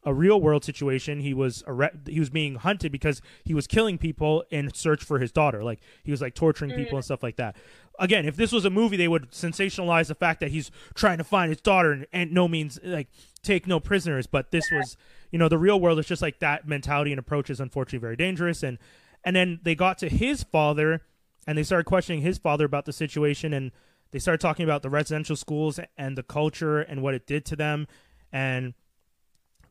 [0.08, 1.20] a real world situation.
[1.20, 5.20] He was arre- he was being hunted because he was killing people in search for
[5.20, 5.64] his daughter.
[5.64, 7.06] Like he was like torturing people and mm.
[7.06, 7.58] stuff like that.
[8.00, 11.24] Again if this was a movie they would sensationalize the fact that he's trying to
[11.24, 13.10] find his daughter and, and no means like
[13.44, 14.28] take no prisoners.
[14.28, 14.96] But this was
[15.30, 18.16] you know the real world is just like that mentality and approach is unfortunately very
[18.16, 18.64] dangerous.
[18.64, 18.78] And
[19.26, 21.02] and then they got to his father
[21.48, 23.54] and they started questioning his father about the situation.
[23.54, 23.72] And
[24.12, 27.56] they started talking about the residential schools and the culture and what it did to
[27.56, 27.88] them.
[28.32, 28.74] And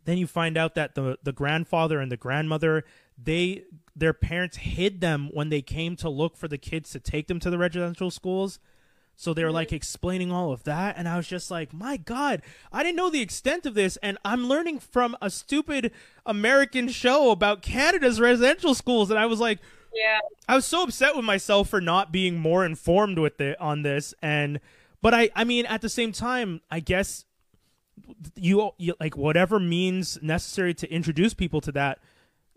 [0.07, 2.85] then you find out that the the grandfather and the grandmother
[3.23, 7.29] they their parents hid them when they came to look for the kids to take
[7.29, 8.59] them to the residential schools.
[9.19, 9.77] So they were like mm-hmm.
[9.77, 13.23] explaining all of that and i was just like my god i didn't know the
[13.23, 15.91] extent of this and i'm learning from a stupid
[16.27, 19.09] american show about canada's residential schools.
[19.11, 19.59] And i was like
[19.95, 20.21] Yeah.
[20.49, 24.15] I was so upset with myself for not being more informed with it on this,
[24.23, 24.61] and
[25.01, 27.25] but I I mean at the same time I guess
[28.35, 31.99] you, you like whatever means necessary to introduce people to that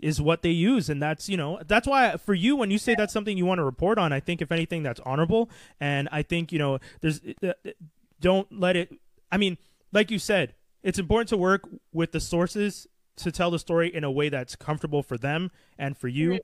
[0.01, 0.89] is what they use.
[0.89, 3.59] And that's you know that's why for you when you say that's something you want
[3.59, 5.49] to report on i think if anything that's honorable.
[5.79, 7.53] And i think you know there's uh,
[8.19, 8.91] don't let it
[9.31, 9.57] i mean
[9.91, 12.87] like you said it's important to work with the sources
[13.17, 16.39] to tell the story in a way that's comfortable for them and for you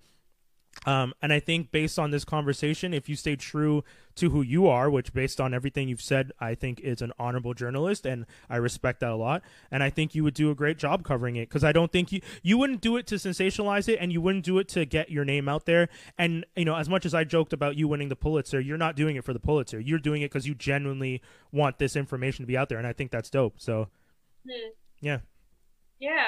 [0.86, 3.84] um, and I think based on this conversation, if you stay true
[4.16, 7.54] to who you are, which based on everything you've said, I think is an honorable
[7.54, 9.42] journalist, and I respect that a lot.
[9.72, 12.12] And I think you would do a great job covering it because I don't think
[12.12, 15.10] you you wouldn't do it to sensationalize it, and you wouldn't do it to get
[15.10, 15.90] your name out there.
[16.18, 18.96] And you know, as much as I joked about you winning the Pulitzer, you're not
[18.96, 19.80] doing it for the Pulitzer.
[19.80, 21.22] You're doing it because you genuinely
[21.52, 23.60] want this information to be out there, and I think that's dope.
[23.60, 23.90] So,
[24.46, 24.70] Hmm.
[25.02, 25.20] yeah,
[26.00, 26.28] Yeah.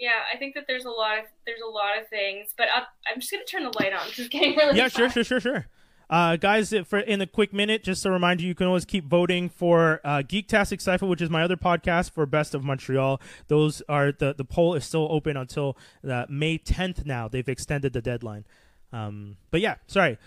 [0.00, 3.20] Yeah, I think that there's a lot of there's a lot of things, but I'm
[3.20, 5.12] just gonna turn the light on because it's getting really yeah, sure, hot.
[5.12, 5.66] sure, sure, sure.
[6.08, 9.04] Uh, guys, for in a quick minute, just to remind you, you can always keep
[9.04, 13.20] voting for uh, Geektastic Cypher, which is my other podcast for Best of Montreal.
[13.48, 15.76] Those are the the poll is still open until
[16.08, 17.04] uh, May 10th.
[17.04, 18.46] Now they've extended the deadline.
[18.92, 20.18] Um, but yeah, sorry.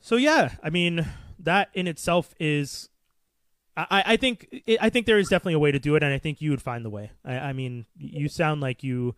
[0.00, 1.06] So yeah, I mean
[1.38, 2.88] that in itself is.
[3.76, 6.18] I, I think I think there is definitely a way to do it, and I
[6.18, 7.10] think you would find the way.
[7.24, 9.14] I, I mean, you sound like you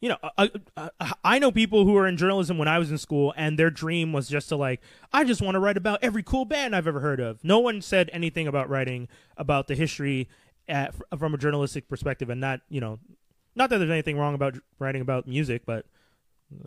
[0.00, 2.98] you know, I, I, I know people who were in journalism when I was in
[2.98, 4.80] school, and their dream was just to like,
[5.12, 7.42] I just want to write about every cool band I've ever heard of.
[7.42, 10.28] No one said anything about writing about the history
[10.68, 12.98] at, from a journalistic perspective, and not, you know,
[13.54, 15.86] not that there's anything wrong about writing about music, but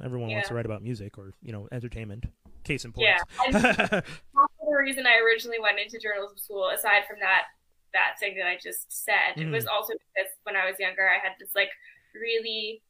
[0.03, 2.25] everyone wants to write about music or you know, entertainment.
[2.69, 3.07] Case in point.
[3.07, 3.17] Yeah,
[3.47, 4.03] and half of
[4.69, 7.45] the reason I originally went into journalism school, aside from that
[7.93, 9.47] that thing that I just said, Mhm.
[9.47, 11.71] it was also because when I was younger, I had this like
[12.13, 12.83] really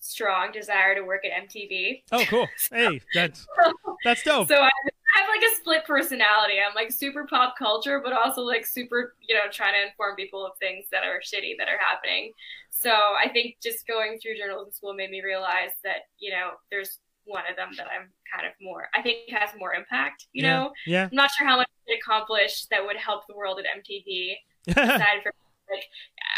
[0.00, 2.04] strong desire to work at MTV.
[2.10, 2.48] Oh, cool.
[2.70, 3.46] Hey, that's
[4.04, 4.48] that's dope.
[4.48, 4.70] So I,
[5.14, 6.54] I have like a split personality.
[6.66, 10.46] I'm like super pop culture, but also like super, you know, trying to inform people
[10.46, 12.32] of things that are shitty that are happening.
[12.70, 16.98] So I think just going through journalism school made me realize that, you know, there's
[17.24, 20.52] one of them that I'm kind of more, I think has more impact, you Yeah.
[20.56, 20.72] know?
[20.86, 21.04] yeah.
[21.10, 24.34] I'm not sure how much it accomplished that would help the world at MTV
[24.68, 25.32] aside from
[25.70, 25.84] like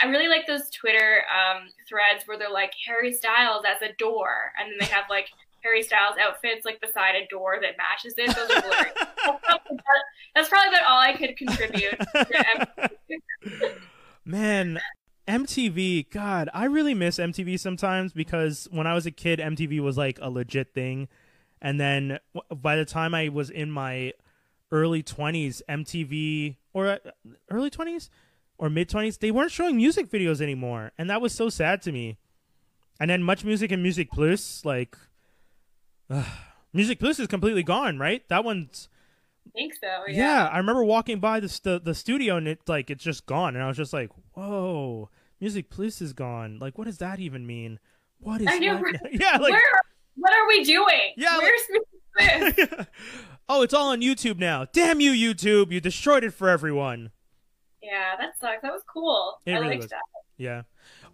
[0.03, 4.53] I really like those Twitter um, threads where they're like Harry Styles as a door,
[4.61, 5.27] and then they have like
[5.65, 8.29] Harry Styles outfits like beside a door that matches it.
[8.37, 9.39] Those are.
[10.37, 11.99] That's probably about all I could contribute.
[11.99, 12.45] To
[13.49, 13.75] MTV.
[14.25, 14.79] Man,
[15.27, 19.97] MTV, God, I really miss MTV sometimes because when I was a kid, MTV was
[19.97, 21.09] like a legit thing.
[21.63, 22.19] And then
[22.55, 24.13] by the time I was in my
[24.71, 26.99] early 20s, MTV, or uh,
[27.51, 28.11] early 20s
[28.59, 30.93] or mid 20s, they weren't showing music videos anymore.
[30.99, 32.19] And that was so sad to me.
[33.01, 34.97] And then Much Music and Music Plus, like,
[36.73, 38.29] Music Plus is completely gone, right?
[38.29, 38.89] That one's
[39.55, 39.87] think so.
[40.09, 40.15] yeah.
[40.17, 40.49] Yeah.
[40.53, 43.65] I remember walking by the, st- the studio and it like it's just gone, and
[43.65, 45.09] I was just like, "Whoa,
[45.41, 46.59] Music Plus is gone.
[46.61, 47.79] Like, what does that even mean?
[48.19, 48.49] What is?
[48.51, 48.83] I know,
[49.13, 49.81] yeah, like, Where?
[50.17, 51.13] What are we doing?
[51.17, 52.87] Yeah, like- Where's this?
[53.49, 54.67] oh, it's all on YouTube now.
[54.73, 55.73] Damn you, YouTube!
[55.73, 57.11] You destroyed it for everyone.
[57.83, 58.63] Yeah, that sucks.
[58.63, 59.39] That was cool.
[59.45, 59.91] It I really liked was.
[59.91, 60.01] that.
[60.39, 60.63] Yeah.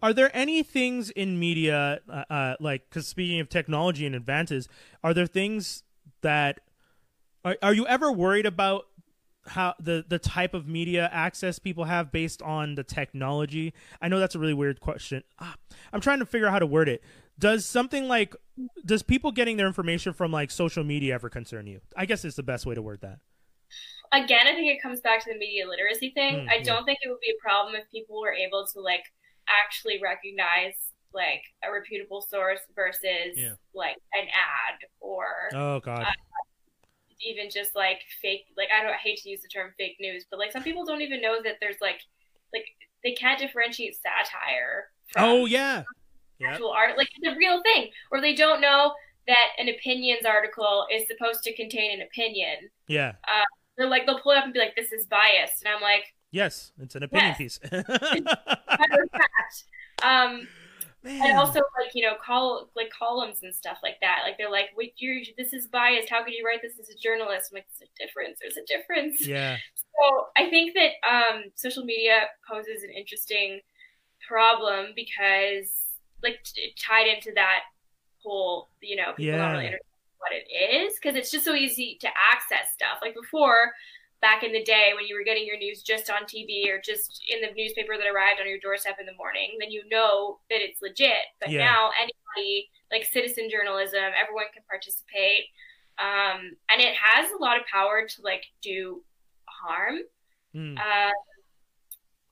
[0.03, 4.68] Are there any things in media, uh, uh, like, because speaking of technology and advances,
[5.05, 5.82] are there things
[6.22, 6.61] that
[7.45, 8.86] are, are you ever worried about
[9.47, 13.72] how the the type of media access people have based on the technology?
[14.01, 15.22] I know that's a really weird question.
[15.38, 15.55] Ah,
[15.93, 17.03] I'm trying to figure out how to word it.
[17.38, 18.34] Does something like
[18.84, 21.80] does people getting their information from like social media ever concern you?
[21.97, 23.18] I guess it's the best way to word that.
[24.12, 26.34] again, I think it comes back to the media literacy thing.
[26.47, 26.62] Mm, I yeah.
[26.64, 29.05] don't think it would be a problem if people were able to like
[29.49, 30.74] actually recognize
[31.14, 33.55] like a reputable source versus Yeah.
[33.74, 35.24] like an ad or
[35.55, 36.07] Oh God.
[37.22, 40.24] Even just like fake like I don't I hate to use the term fake news,
[40.30, 42.00] but like some people don't even know that there's like
[42.52, 42.64] like
[43.04, 45.84] they can't differentiate satire from oh yeah.
[46.38, 46.52] Yeah.
[46.52, 46.96] actual art.
[46.96, 47.90] Like it's a real thing.
[48.10, 48.94] Or they don't know
[49.26, 52.70] that an opinions article is supposed to contain an opinion.
[52.88, 53.12] Yeah.
[53.76, 56.04] They're like they'll pull it up and be like, This is biased and I'm like,
[56.32, 57.58] Yes, it's an opinion Yes.
[57.58, 57.60] piece.
[57.72, 59.64] matter of fact.
[60.02, 60.48] Um,
[61.03, 61.22] Man.
[61.30, 64.20] and also like you know call like columns and stuff like that.
[64.24, 66.11] Like they're like, wait, you're this is biased.
[66.11, 67.51] How could you write this as a journalist?
[67.51, 68.38] I'm like, there's a difference.
[68.40, 69.26] There's a difference.
[69.26, 69.57] yeah.
[69.74, 73.61] So I think that um, social media poses an interesting
[74.26, 75.68] problem because
[76.22, 77.61] like t- tied into that
[78.22, 79.38] whole you know people Yeah.
[79.38, 79.86] don't really understand
[80.18, 82.98] what it is because it's just so easy to access stuff.
[83.01, 83.72] Like before.
[84.20, 87.22] Back in the day, when you were getting your news just on TV or just
[87.30, 90.60] in the newspaper that arrived on your doorstep in the morning, then you know that
[90.60, 91.24] it's legit.
[91.40, 91.64] But Yeah.
[91.64, 95.46] now, anybody, like citizen journalism, everyone can participate,
[95.98, 99.02] um, and it has a lot of power to like do
[99.46, 100.00] harm.
[100.54, 100.78] Mm.
[100.78, 101.12] Uh,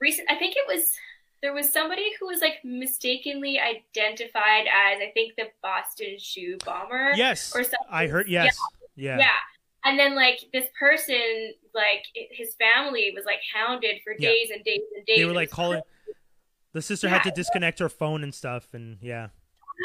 [0.00, 0.94] recent, I think it was
[1.40, 7.12] there was somebody who was like mistakenly identified as I think the Boston shoe bomber.
[7.14, 7.54] yes.
[7.54, 7.78] or something.
[7.90, 8.58] I heard yes.
[8.96, 9.18] Yeah.
[9.18, 9.28] Yeah.
[9.84, 14.28] And then like this person, like his family was like hounded for Yeah.
[14.30, 15.16] days and days and days.
[15.18, 15.80] They were like calling
[16.72, 19.28] the sister had to disconnect her phone and stuff and yeah.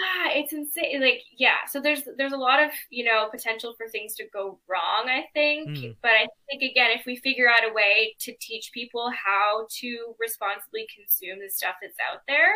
[0.06, 1.00] Ah, it's insane.
[1.02, 1.58] Like, yeah.
[1.70, 5.08] So there's there's a lot of you know potential for things to go wrong.
[5.08, 5.96] I think, Mm.
[6.02, 10.16] but I think again, if we figure out a way to teach people how to
[10.20, 12.54] responsibly consume the stuff that's out there,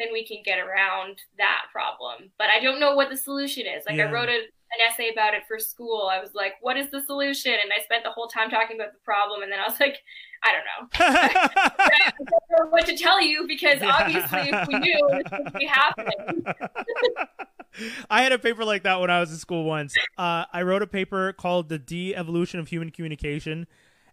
[0.00, 2.30] then we can get around that problem.
[2.38, 3.84] But I don't know what the solution is.
[3.86, 4.08] Like, Yeah.
[4.08, 4.38] I wrote a,
[4.72, 6.08] an essay about it for school.
[6.10, 8.92] I was like, "What is the solution?" And I spent the whole time talking about
[8.92, 9.98] the problem, and then I was like,
[10.44, 10.88] "I don't know."
[11.78, 15.66] I don't know what to tell you because obviously, if we knew, this would be
[15.66, 16.44] happening.
[18.10, 19.94] I had a paper like that when I was in school once.
[20.16, 23.66] Uh, I wrote a paper called "The De-Evolution of Human Communication,"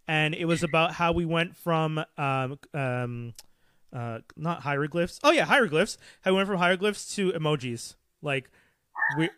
[0.07, 3.33] and it was about how we went from um, um,
[3.93, 5.19] uh, not hieroglyphs.
[5.23, 5.97] Oh yeah, hieroglyphs.
[6.25, 7.95] I went from hieroglyphs to emojis.
[8.21, 8.49] Like
[9.17, 9.29] we.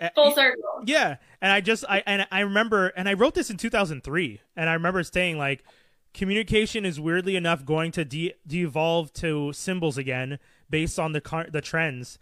[0.00, 0.62] uh, Full circle.
[0.86, 4.68] Yeah, and I just I and I remember and I wrote this in 2003 and
[4.68, 5.64] I remember saying like
[6.12, 10.38] communication is weirdly enough going to de- de-evolve to symbols again
[10.70, 12.18] based on the car- the trends.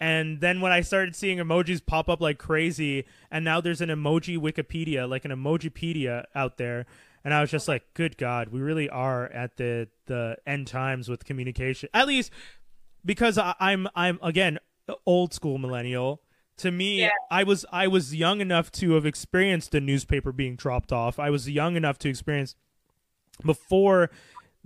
[0.00, 3.88] And then when I started seeing emojis pop up like crazy and now there's an
[3.88, 6.86] emoji Wikipedia, like an emojipedia out there,
[7.24, 11.08] and I was just like, good god, we really are at the the end times
[11.08, 11.88] with communication.
[11.94, 12.30] At least
[13.04, 14.58] because I, I'm I'm again
[15.06, 16.22] old school millennial.
[16.58, 17.10] To me, Yeah.
[17.30, 21.18] I was I was young enough to have experienced the newspaper being dropped off.
[21.18, 22.54] I was young enough to experience
[23.44, 24.10] before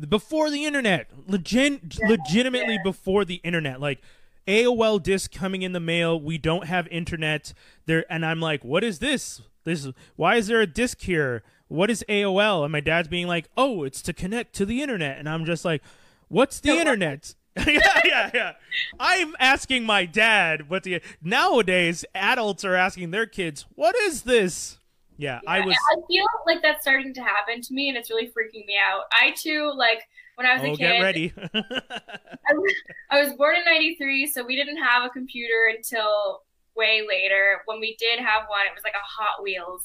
[0.08, 3.80] before the internet, legit, legitimately before the internet.
[3.80, 4.02] Like
[4.46, 6.20] AOL disc coming in the mail.
[6.20, 7.54] We don't have internet
[7.86, 9.40] there, and I'm like, what is this?
[9.64, 11.42] This why is there a disc here?
[11.68, 12.64] What is AOL?
[12.64, 15.64] And my dad's being like, oh, it's to connect to the internet, and I'm just
[15.64, 15.82] like,
[16.28, 17.34] what's the internet?
[17.66, 18.52] yeah, yeah, yeah.
[19.00, 24.78] I'm asking my dad what the nowadays adults are asking their kids, "What is this?"
[25.16, 25.74] Yeah, Yeah, I was.
[25.74, 29.04] I feel like that's starting to happen to me, and it's really freaking me out.
[29.10, 30.02] I too, like
[30.34, 31.32] when I was Oh, a get kid, ready.
[31.54, 32.74] I was,
[33.10, 36.42] I was born in '93, so we didn't have a computer until
[36.76, 37.62] way later.
[37.64, 39.82] When we did have one, it was like a Hot Wheels,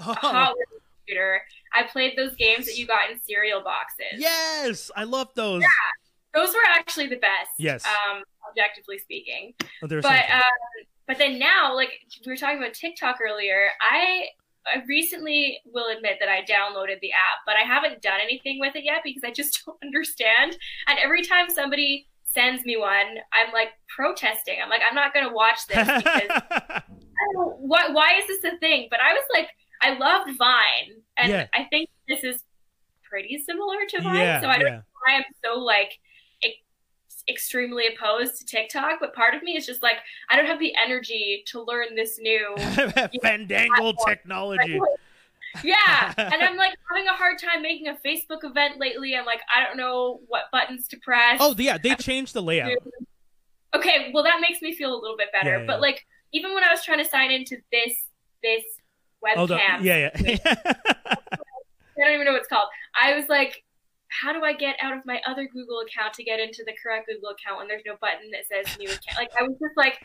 [0.00, 1.42] a oh, Hot Wheels computer.
[1.72, 4.18] I played those games that you got in cereal boxes.
[4.18, 5.62] yes, I love those.
[5.62, 5.68] Yeah,
[6.40, 7.50] those were actually the best.
[7.58, 7.84] Yes.
[7.86, 9.54] um, objectively speaking.
[9.82, 10.42] Oh, but um,
[11.06, 11.90] but then now, like
[12.24, 14.26] we were talking about TikTok earlier, I
[14.66, 18.74] I recently will admit that I downloaded the app, but I haven't done anything with
[18.74, 20.56] it yet because I just don't understand.
[20.88, 24.58] And every time somebody sends me one, I'm like protesting.
[24.62, 26.82] I'm like, I'm not gonna watch this because I
[27.32, 28.88] don't know, why why is this a thing?
[28.90, 29.48] But I was like,
[29.82, 30.95] I loved Vine,
[31.30, 31.46] and Yeah.
[31.54, 32.42] I think this is
[33.02, 34.16] pretty similar to Vine.
[34.16, 34.76] yeah, so I don't yeah.
[34.76, 35.98] know why I'm so like
[36.42, 39.96] ex- extremely opposed to TikTok, but part of me is just like
[40.30, 42.54] I don't have the energy to learn this new.
[42.58, 44.80] Fandangle technology.
[45.64, 49.16] yeah, and I'm like having a hard time making a Facebook event lately.
[49.16, 51.38] I'm like I don't know what buttons to press.
[51.40, 52.72] Oh, yeah, they changed the layout.
[53.74, 55.50] Okay, well that makes me feel a little bit better.
[55.50, 55.66] Yeah, yeah.
[55.66, 57.94] But like even when I was trying to sign into this
[58.42, 58.64] this
[59.24, 60.10] webcam, Oh, the, yeah, yeah.
[60.76, 62.68] I don't even know what it's called.
[63.00, 63.64] I was like,
[64.08, 67.08] how do I get out of my other Google account to get into the correct
[67.08, 69.16] Google account when there's no button that says new account?
[69.16, 69.98] Like I was just like,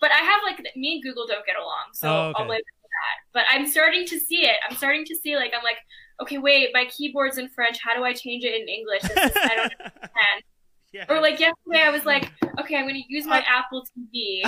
[0.00, 2.42] but I have like me and Google don't get along, so Oh, okay.
[2.42, 3.16] I'll blame that.
[3.32, 4.56] But I'm starting to see it.
[4.68, 5.78] I'm starting to see like I'm like,
[6.20, 7.78] okay, wait, my keyboard's in French.
[7.82, 9.04] How do I change it in English?
[9.04, 10.42] Is, I don't understand.
[10.90, 11.04] Yeah.
[11.10, 14.40] Or like yesterday, I was like, okay, I'm gonna use my Apple TV.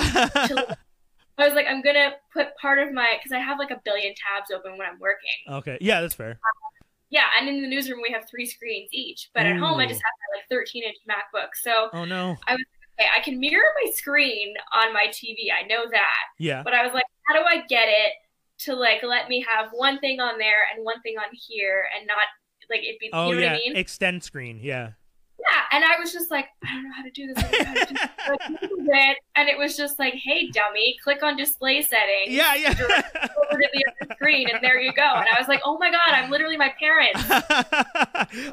[0.47, 0.75] To,
[1.37, 4.13] I was like, I'm gonna put part of my because I have like a billion
[4.13, 5.29] tabs open when I'm working.
[5.49, 6.31] okay, yeah, that's fair.
[6.31, 9.29] Um, yeah, and in the newsroom we have three screens each.
[9.33, 11.49] But at home I just have my like 13 inch MacBook.
[11.61, 12.37] So Oh no.
[12.47, 12.65] I was
[12.99, 15.51] okay, I can mirror my screen on my TV.
[15.51, 16.23] I know that.
[16.39, 16.63] Yeah.
[16.63, 18.13] But I was like, how do I get it
[18.59, 22.07] to like let me have one thing on there and one thing on here and
[22.07, 22.17] not
[22.69, 23.51] like it be Oh you know yeah.
[23.53, 23.75] what I mean?
[23.75, 24.59] Extend screen.
[24.63, 24.91] Yeah.
[25.39, 25.63] yeah.
[25.73, 27.43] And I was just like, I don't know how to do this.
[27.43, 27.81] I don't know
[28.17, 29.15] how to do this.
[29.33, 32.29] So I Googled it, and it was just like, hey dummy, click on display settings.
[32.29, 32.71] Yeah, yeah.
[32.71, 35.01] Over to the other screen, and there you go.
[35.01, 37.21] And I was like, oh my god, I'm literally my parents.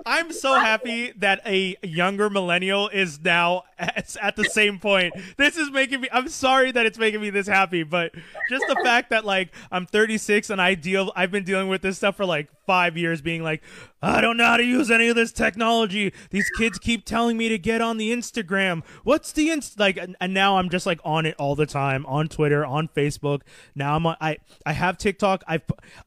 [0.07, 5.15] I'm so happy that a younger millennial is now at, the same point.
[5.37, 6.09] This is making me.
[6.13, 8.15] I'm sorry that it's making me this happy, but
[8.51, 11.13] just the fact that like I'm 36 and I deal.
[11.17, 13.63] I've been dealing with this stuff for like five years, being like,
[14.03, 16.13] I don't know how to use any of this technology.
[16.31, 18.85] These kids keep telling me to get on the Instagram.
[19.05, 19.99] What's the inst like?
[20.21, 23.43] And now I'm just like on it all the time on Twitter, on Facebook.
[23.75, 24.17] Now I'm on.
[24.21, 25.45] I I have TikTok.
[25.47, 25.61] I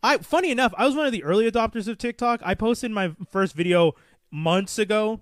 [0.04, 2.42] I funny enough, I was one of the early adopters of TikTok.
[2.44, 3.94] I posted my first video
[4.32, 5.22] months ago,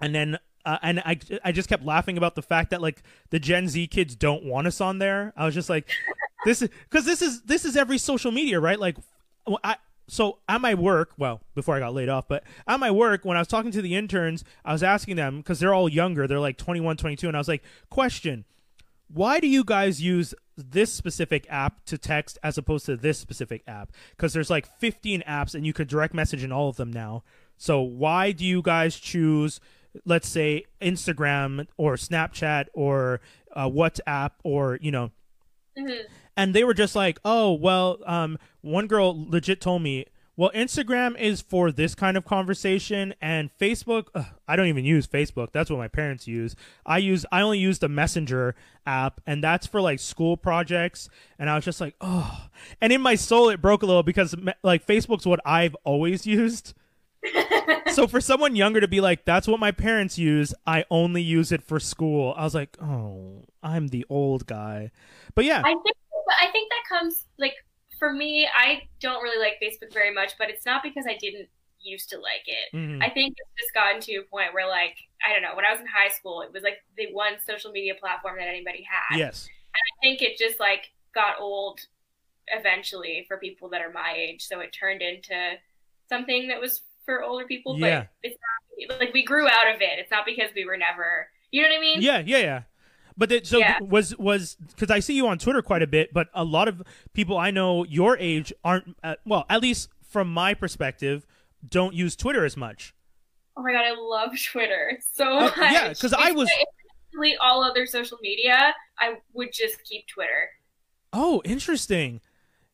[0.00, 0.38] and then.
[0.64, 3.84] Uh, and I, I just kept laughing about the fact that like the Gen Z
[3.88, 5.32] kids don't want us on there.
[5.36, 5.90] I was just like,
[6.44, 8.78] this is because this is this is every social media, right?
[8.78, 8.96] Like,
[9.64, 9.74] I
[10.08, 13.36] so at my work, well, before I got laid off, but at my work, when
[13.36, 16.38] I was talking to the interns, I was asking them because they're all younger, they're
[16.38, 18.44] like 21, 22, and I was like, question,
[19.12, 23.62] why do you guys use this specific app to text as opposed to this specific
[23.66, 23.92] app?
[24.10, 27.22] Because there's like 15 apps and you could direct message in all of them now.
[27.56, 29.60] So why do you guys choose,
[30.04, 33.20] let's say, Instagram or Snapchat or
[33.54, 35.10] uh, WhatsApp or, you know,
[35.78, 36.02] Mhm.
[36.36, 40.04] and they were just like, "Oh, well, um, one girl legit told me,
[40.36, 45.06] well, Instagram is for this kind of conversation, and Facebook, ugh, I don't even use
[45.06, 45.48] Facebook.
[45.52, 46.56] That's what my parents use.
[46.86, 48.54] I use, I only use the Messenger
[48.86, 51.10] app, and that's for like school projects.
[51.38, 52.48] And I was just like, oh,
[52.80, 56.72] and in my soul, it broke a little because like Facebook's what I've always used.
[57.92, 61.52] so for someone younger to be like, that's what my parents use, I only use
[61.52, 62.34] it for school.
[62.36, 64.90] I was like, oh, I'm the old guy.
[65.34, 67.54] But yeah, I think but I think that comes like
[68.02, 71.48] for me, I don't really like Facebook very much, but it's not because I didn't
[71.80, 72.74] used to like it.
[72.76, 73.00] mhm.
[73.00, 75.70] I think it's just gotten to a point where like I don't know, when I
[75.70, 79.18] was in high school, it was like the one social media platform that anybody had.
[79.18, 79.48] yes.
[79.72, 81.78] I think it just like got old
[82.48, 85.34] eventually for people that are my age, so it turned into
[86.08, 88.00] something that was for older people, Yeah.
[88.00, 88.38] but it's
[88.90, 89.98] not like we grew out of it.
[89.98, 92.00] It's not because we were never you know what I mean?
[92.00, 92.62] Yeah, yeah, yeah.
[93.16, 93.78] But it, so Yeah.
[93.80, 96.82] was was because I see you on Twitter quite a bit, but a lot of
[97.12, 101.26] people I know your age aren't uh, well, at least from my perspective,
[101.68, 102.94] don't use Twitter as much.
[103.56, 105.72] Oh my god, I love Twitter so Uh, much.
[105.72, 106.50] yeah, 'cause I was-
[107.12, 110.48] delete all other social media, I would just keep Twitter.
[111.12, 112.22] Oh, interesting.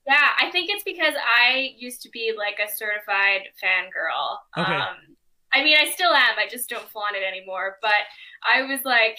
[0.06, 4.38] Yeah, I think it's because I used to be like a certified fangirl.
[4.56, 4.72] Okay.
[4.76, 5.16] Um,
[5.52, 6.38] I mean, I still am.
[6.38, 7.78] I just don't flaunt it anymore.
[7.82, 7.90] But
[8.46, 9.18] I was like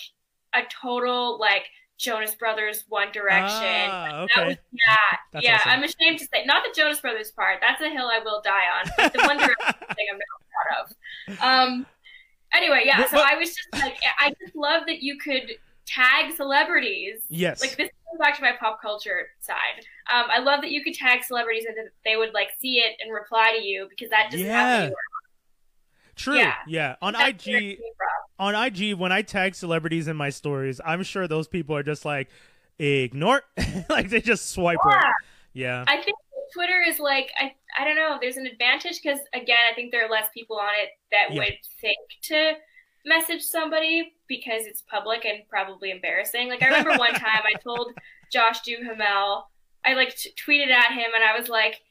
[0.54, 1.64] a total like
[1.97, 3.89] Jonas Brothers, One Direction.
[3.91, 4.60] Ah, That was, okay.
[4.72, 4.95] yeah,
[5.34, 5.56] That's yeah.
[5.58, 5.72] awesome.
[5.72, 7.58] I'm ashamed to say, not the Jonas Brothers part.
[7.62, 8.89] That's a hill I will die on.
[8.97, 11.70] But the One Direction thing, I'm not proud of.
[11.70, 11.86] Um.
[12.54, 12.97] Anyway, yeah.
[12.97, 15.52] But- So but- I was just like, I just love that you could
[15.86, 17.62] tag celebrities Yes.
[17.62, 19.84] like this goes back to my pop culture side.
[20.12, 22.95] Um, I love that you could tag celebrities and that they would like see it
[23.04, 24.54] and reply to you because that doesn't Yeah.
[24.54, 24.95] happen anywhere.
[26.16, 26.38] True.
[26.38, 26.56] Yeah.
[26.68, 26.95] yeah.
[27.02, 27.80] On That's IG.
[28.39, 32.05] On IG, when I tag celebrities in my stories, I'm sure those people are just
[32.05, 32.29] like,
[32.79, 33.41] ignore,
[33.89, 35.13] like they just swipe right.
[35.53, 35.83] Yeah.
[35.83, 35.85] Yeah.
[35.87, 36.17] I think
[36.53, 38.17] Twitter is like I I don't know.
[38.21, 41.39] There's an advantage because again, I think there are less people on it that Yeah.
[41.41, 42.53] would think to
[43.05, 46.49] message somebody because it's public and probably embarrassing.
[46.49, 47.91] Like I remember one time I told
[48.31, 49.47] Josh Duhamel,
[49.85, 51.81] I like t- tweeted at him and I was like,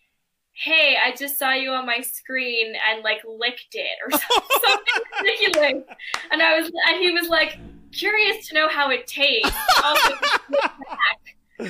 [0.63, 5.85] "Hey, I just saw you on my screen and like licked it or something, ridiculous,"
[6.31, 7.59] and I was and he was like.
[7.91, 9.51] Curious to know how it tastes.
[9.83, 10.15] Also,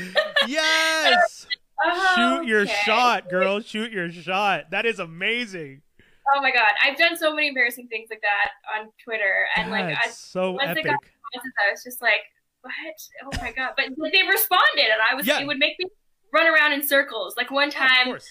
[0.48, 1.46] yes.
[1.84, 2.74] oh, Shoot your okay.
[2.84, 3.60] shot, girl.
[3.60, 4.70] Shoot your shot.
[4.72, 5.82] That is amazing.
[6.34, 9.96] Oh my god, I've done so many embarrassing things like that on Twitter, and like
[10.04, 10.86] I, so once epic.
[10.86, 10.94] got-
[11.34, 12.20] I was just like,
[12.62, 12.72] what?
[13.24, 13.74] Oh my god!
[13.76, 15.40] But, they responded, and I was Yeah.
[15.40, 15.86] it would make me
[16.32, 17.34] run around in circles.
[17.36, 18.28] Like one time, course.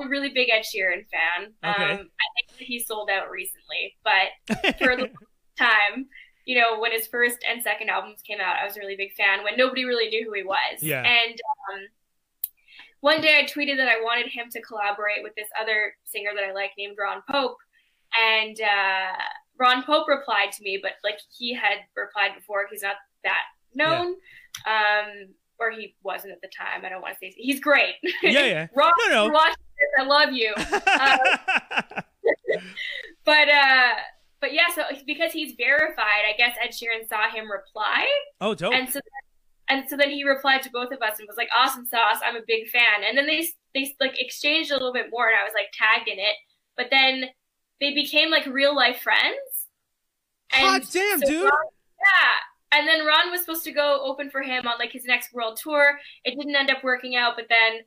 [0.00, 1.52] I'm a really big Ed Sheeran fan.
[1.64, 1.82] Okay.
[1.92, 5.10] Um, I think that he sold out recently, but for the
[5.58, 6.06] time,
[6.44, 9.12] you know, when his first and second albums came out, I was a really big
[9.14, 9.44] fan.
[9.44, 11.02] When nobody really knew who he was, Yeah.
[11.02, 11.32] And
[11.72, 11.80] um,
[13.00, 16.44] one day I tweeted that I wanted him to collaborate with this other singer that
[16.44, 17.56] I like named Ron Pope,
[18.18, 19.12] and uh,
[19.58, 23.42] Ron Pope replied to me, but like he had replied before, he's not that
[23.74, 24.14] known.
[24.66, 25.28] Um,
[25.60, 26.84] or he wasn't at the time.
[26.84, 27.94] I don't want to say he's great.
[28.22, 28.66] Yeah, yeah.
[28.76, 29.22] Ron, No, no.
[29.22, 29.67] if you're watching this,
[29.98, 30.54] I love you.
[33.28, 33.90] But uh,
[34.40, 38.06] but yeah, so because he's verified, I guess Ed Sheeran saw him reply,
[38.40, 38.72] oh, dope.
[38.72, 39.00] and so
[39.68, 42.36] and so then he replied to both of us and was like, "Awesome sauce, I'm
[42.36, 45.44] a big fan." And then they they like exchanged a little bit more, and I
[45.44, 46.36] was like tagged in it.
[46.74, 47.26] But then
[47.82, 49.66] they became like real life friends.
[50.52, 51.42] Hot damn, so dude.
[51.42, 51.52] Ron-
[51.98, 55.34] yeah, and then Ron was supposed to go open for him on like his next
[55.34, 55.98] world tour.
[56.24, 57.80] It didn't end up working out, but then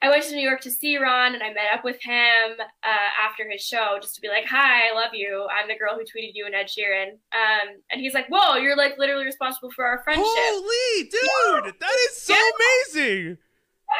[0.00, 3.08] I went to New York to see Ron, and I met up with him uh,
[3.20, 5.46] after his show just to be like, "Hi, I love you.
[5.50, 8.76] I'm the girl who tweeted you and Ed Sheeran." Um, and he's like, "Whoa, you're
[8.76, 12.50] like literally responsible for our friendship." Holy dude, that is so Yeah.
[12.94, 13.38] amazing.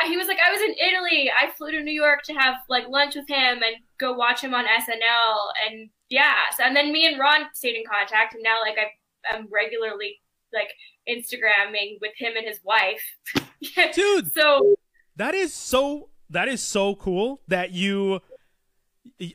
[0.03, 1.33] Yeah, he was like, I was in Italy.
[1.37, 4.53] I flew to New York to have like lunch with him and go watch him
[4.55, 5.37] on SNL.
[5.67, 9.35] And yeah, so, and then me and Ron stayed in contact, and now like I,
[9.35, 10.21] I'm regularly
[10.53, 10.69] like
[11.09, 13.03] Instagramming with him and his wife.
[13.95, 14.77] Dude, so
[15.19, 18.21] that is so that is so cool that you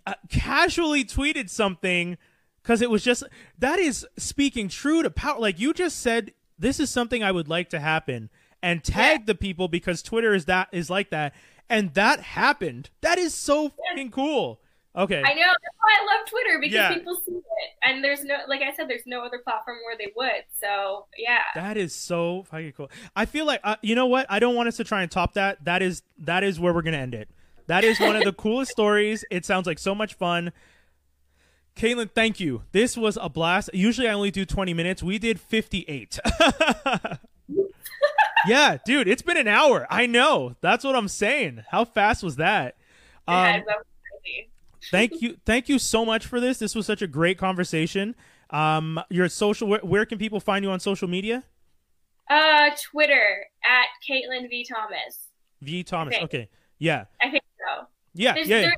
[0.06, 2.18] uh, casually tweeted something
[2.62, 3.24] because it was just
[3.60, 5.40] that is speaking true to power.
[5.40, 8.30] Like you just said, this is something I would like to happen,
[8.62, 11.36] and tagged the people because Twitter is that is like that,
[11.70, 12.90] and that happened.
[13.02, 14.62] That is so fucking cool.
[14.96, 16.94] Okay, I know that's why I love Twitter because Yeah.
[16.94, 17.44] people see it,
[17.84, 20.44] and there's no, like I said, there's no other platform where they would.
[20.62, 22.92] So yeah, That is so fucking cool.
[23.16, 24.28] I feel like uh, you know what?
[24.30, 25.66] I don't want us to try and top that.
[25.66, 27.30] That is that is where we're gonna end it.
[27.68, 29.26] That is one of the coolest stories.
[29.32, 30.52] It sounds like so much fun.
[31.76, 32.62] Caitlin, thank you.
[32.72, 33.72] This was a blast.
[33.74, 35.02] Usually I only do 20 minutes.
[35.02, 36.20] We did 58.
[38.48, 39.88] yeah, dude, it's been an hour.
[39.90, 40.56] I know.
[40.62, 41.64] That's what I'm saying.
[41.72, 42.76] How fast was that?
[43.28, 43.86] yeah, Um, that was
[44.24, 44.50] crazy.
[44.92, 48.16] Thank you thank you so much for this this was such a great conversation
[48.50, 51.44] um your social where, where can people find you on social media
[52.30, 55.28] Uh, Twitter at Caitlin V Thomas.
[55.62, 56.50] v thomas Okay.
[56.80, 57.88] yeah I think so.
[58.14, 58.76] yeah There's, yeah, there-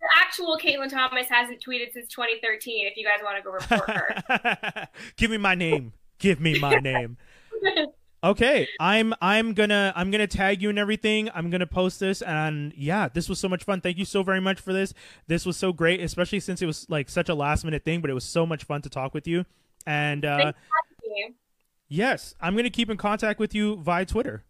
[0.00, 2.86] the actual Caitlin Thomas hasn't tweeted since 2013.
[2.86, 4.88] If you guys want to go report her.
[5.16, 7.16] give me my name give me my name
[8.24, 12.72] okay i'm i'm gonna i'm gonna tag you and everything i'm gonna post this and
[12.76, 14.92] yeah this was so much fun thank you so very much for this
[15.28, 18.10] this was so great especially since it was like such a last minute thing but
[18.10, 19.44] it was so much fun to talk with you
[19.86, 21.34] and uh Thanks for having me.
[21.88, 24.42] yes i'm gonna keep in contact with you via twitter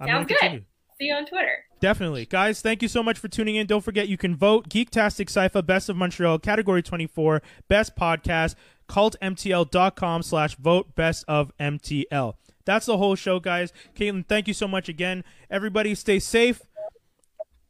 [0.00, 0.58] I'm Sounds gonna continue.
[0.60, 0.66] good.
[1.00, 1.64] See you on Twitter.
[1.80, 2.26] Definitely.
[2.26, 3.66] Guys, thank you so much for tuning in.
[3.66, 8.54] Don't forget you can vote Geektastic Cypher Best of Montreal, Category 24, Best Podcast,
[8.88, 12.34] cultmtl.com slash vote Best of MTL.
[12.68, 13.72] That's the whole show, guys.
[13.96, 15.24] Caitlin, thank you so much again.
[15.50, 16.60] Everybody, stay safe.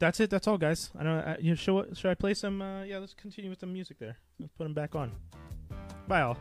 [0.00, 0.28] That's it.
[0.28, 0.90] That's all, guys.
[0.98, 1.18] I don't.
[1.20, 2.60] I, you should, should I play some?
[2.60, 4.16] Uh, yeah, let's continue with the music there.
[4.40, 5.12] Let's put them back on.
[6.08, 6.36] Bye all.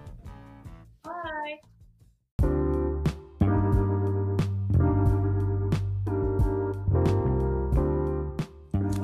[1.04, 1.60] Bye.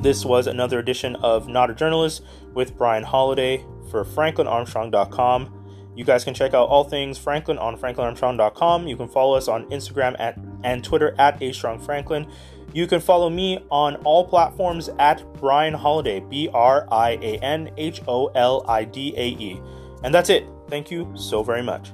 [0.02, 2.24] This was another edition of Not a Journalist
[2.56, 5.63] with Brian Holidae for FranklinArmstrong.com.
[5.96, 8.88] You guys can check out all things Franklin on FranklinArmstrong.com.
[8.88, 12.28] You can follow us on Instagram at and Twitter at A Strong Franklin.
[12.74, 17.70] You can follow me on all platforms at Brian Holidae, B R I A N
[17.78, 19.62] H O L I D A E.
[20.04, 20.46] And that's it.
[20.68, 21.92] Thank you so very much.